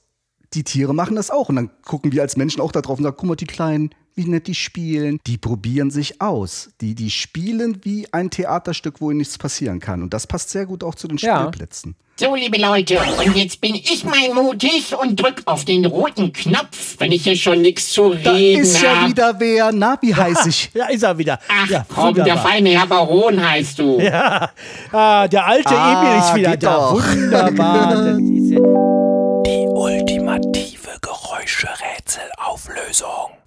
die 0.55 0.64
Tiere 0.64 0.94
machen 0.94 1.14
das 1.16 1.31
auch. 1.31 1.49
Und 1.49 1.57
dann 1.57 1.71
gucken 1.85 2.11
wir 2.12 2.23
als 2.23 2.37
Menschen 2.37 2.61
auch 2.61 2.73
da 2.73 2.81
drauf 2.81 2.99
und 2.99 3.05
sagen, 3.05 3.16
guck 3.18 3.29
mal, 3.29 3.37
die 3.37 3.47
Kleinen, 3.47 3.90
wie 4.18 4.26
nett 4.26 4.46
die 4.48 4.54
spielen. 4.54 5.18
Die 5.26 5.38
probieren 5.38 5.90
sich 5.90 6.20
aus. 6.20 6.68
Die, 6.83 6.94
die 6.94 7.11
spielen 7.11 7.78
wie 7.85 8.07
ein 8.12 8.28
Theaterstück, 8.31 9.00
wo 9.00 9.11
ihnen 9.11 9.16
nichts 9.18 9.38
passieren 9.38 9.81
kann. 9.81 10.02
Und 10.02 10.12
das 10.12 10.26
passt 10.26 10.50
sehr 10.50 10.66
gut 10.66 10.85
auch 10.85 10.94
zu 10.94 11.09
den 11.09 11.16
Ja. 11.18 11.38
Spielplätzen. 11.40 11.94
So, 12.20 12.35
liebe 12.35 12.59
Leute, 12.59 12.98
und 13.24 13.37
jetzt 13.37 13.61
bin 13.61 13.76
ich 13.76 14.02
mal 14.04 14.35
mutig 14.35 14.92
und 15.00 15.20
drück 15.22 15.40
auf 15.44 15.64
den 15.64 15.87
roten 15.87 16.33
Knopf, 16.33 16.96
wenn 16.98 17.12
ich 17.12 17.22
hier 17.22 17.37
schon 17.37 17.62
nichts 17.62 17.90
zu 17.90 18.12
Da 18.14 18.33
reden 18.33 18.61
ist 18.62 18.83
ja 18.83 19.02
hab. 19.02 19.09
wieder 19.11 19.38
wer. 19.38 19.70
Na, 19.72 19.96
wie 20.02 20.12
heiß 20.12 20.46
ich? 20.46 20.68
Ja, 20.74 20.88
ist 20.88 21.04
er 21.04 21.16
wieder. 21.16 21.38
Ach 21.48 21.68
ja, 21.70 21.87
komm, 21.88 22.14
der 22.14 22.24
wunderbar. 22.24 22.50
feine 22.50 22.70
Herr 22.70 22.88
Baron 22.88 23.40
heißt 23.48 23.78
du. 23.78 24.00
Ja, 24.00 24.50
ah, 24.90 25.28
der 25.28 25.46
alte 25.46 25.78
Ah, 25.78 26.02
Emil 26.02 26.18
ist 26.18 26.35
wieder 26.35 26.57
da. 26.57 26.74
doch. 26.74 26.94
Wunderbar. 26.94 28.16
Die 29.46 29.66
ultimative 29.68 30.98
Geräuscherätselauflösung. 31.00 33.38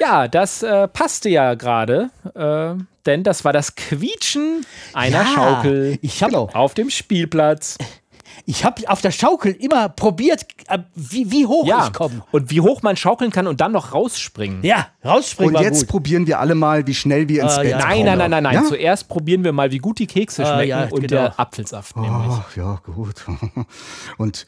Ja, 0.00 0.28
das 0.28 0.62
äh, 0.62 0.88
passte 0.88 1.28
ja 1.28 1.54
gerade, 1.54 2.10
äh, 2.34 2.74
denn 3.06 3.22
das 3.22 3.44
war 3.44 3.52
das 3.52 3.74
Quietschen 3.74 4.64
einer 4.94 5.22
Ja, 5.22 5.26
Schaukel 5.26 5.98
ich 6.02 6.22
hab- 6.22 6.32
auf 6.54 6.74
dem 6.74 6.90
Spielplatz. 6.90 7.76
Ich 8.46 8.64
habe 8.64 8.88
auf 8.88 9.02
der 9.02 9.10
Schaukel 9.10 9.52
immer 9.52 9.90
probiert, 9.90 10.46
äh, 10.68 10.78
wie, 10.94 11.30
wie 11.30 11.46
hoch 11.46 11.66
Ja, 11.66 11.86
ich 11.86 11.92
komme. 11.92 12.22
und 12.32 12.50
wie 12.50 12.60
hoch 12.62 12.80
man 12.82 12.96
schaukeln 12.96 13.30
kann 13.30 13.46
und 13.46 13.60
dann 13.60 13.72
noch 13.72 13.92
rausspringen. 13.92 14.62
Ja, 14.64 14.86
rausspringen 15.04 15.56
Und 15.56 15.62
jetzt 15.62 15.80
gut. 15.80 15.88
probieren 15.88 16.26
wir 16.26 16.40
alle 16.40 16.54
mal, 16.54 16.86
wie 16.86 16.94
schnell 16.94 17.28
wir 17.28 17.42
ins 17.42 17.52
Ah, 17.58 17.62
Bett 17.62 17.70
ja. 17.72 17.78
kommen. 17.80 17.90
Nein, 17.90 18.04
nein, 18.06 18.18
nein, 18.18 18.30
nein, 18.30 18.42
nein. 18.44 18.54
Ja? 18.54 18.64
Zuerst 18.64 19.08
probieren 19.08 19.44
wir 19.44 19.52
mal, 19.52 19.70
wie 19.70 19.78
gut 19.78 19.98
die 19.98 20.06
Kekse 20.06 20.44
Ah, 20.46 20.54
schmecken 20.54 20.68
ja, 20.70 20.82
und 20.84 20.92
genau. 21.02 21.06
der 21.08 21.38
Apfelsaft 21.38 21.96
nämlich. 21.96 22.12
Oh, 22.30 22.42
ja, 22.56 22.80
gut. 22.86 23.16
Und 24.16 24.46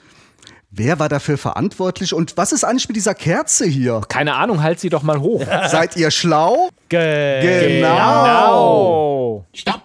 wer 0.73 0.99
war 0.99 1.09
dafür 1.09 1.39
verantwortlich? 1.39 2.15
Und 2.15 2.37
was 2.37 2.53
ist 2.53 2.65
eigentlich 2.65 2.89
mit 2.89 2.97
dieser 2.97 3.15
Kerze 3.15 3.67
hier? 3.67 4.01
Keine 4.09 4.35
Ahnung, 4.35 4.63
halt 4.63 4.81
sie 4.81 4.89
doch 4.89 5.03
mal 5.03 5.21
hoch. 5.21 5.45
Seid 5.69 5.97
ihr 5.97 6.11
schlau? 6.11 6.71
Ge 6.89 7.79
Genau. 7.79 7.89
Genau. 7.89 9.47
Stopp! 9.55 9.83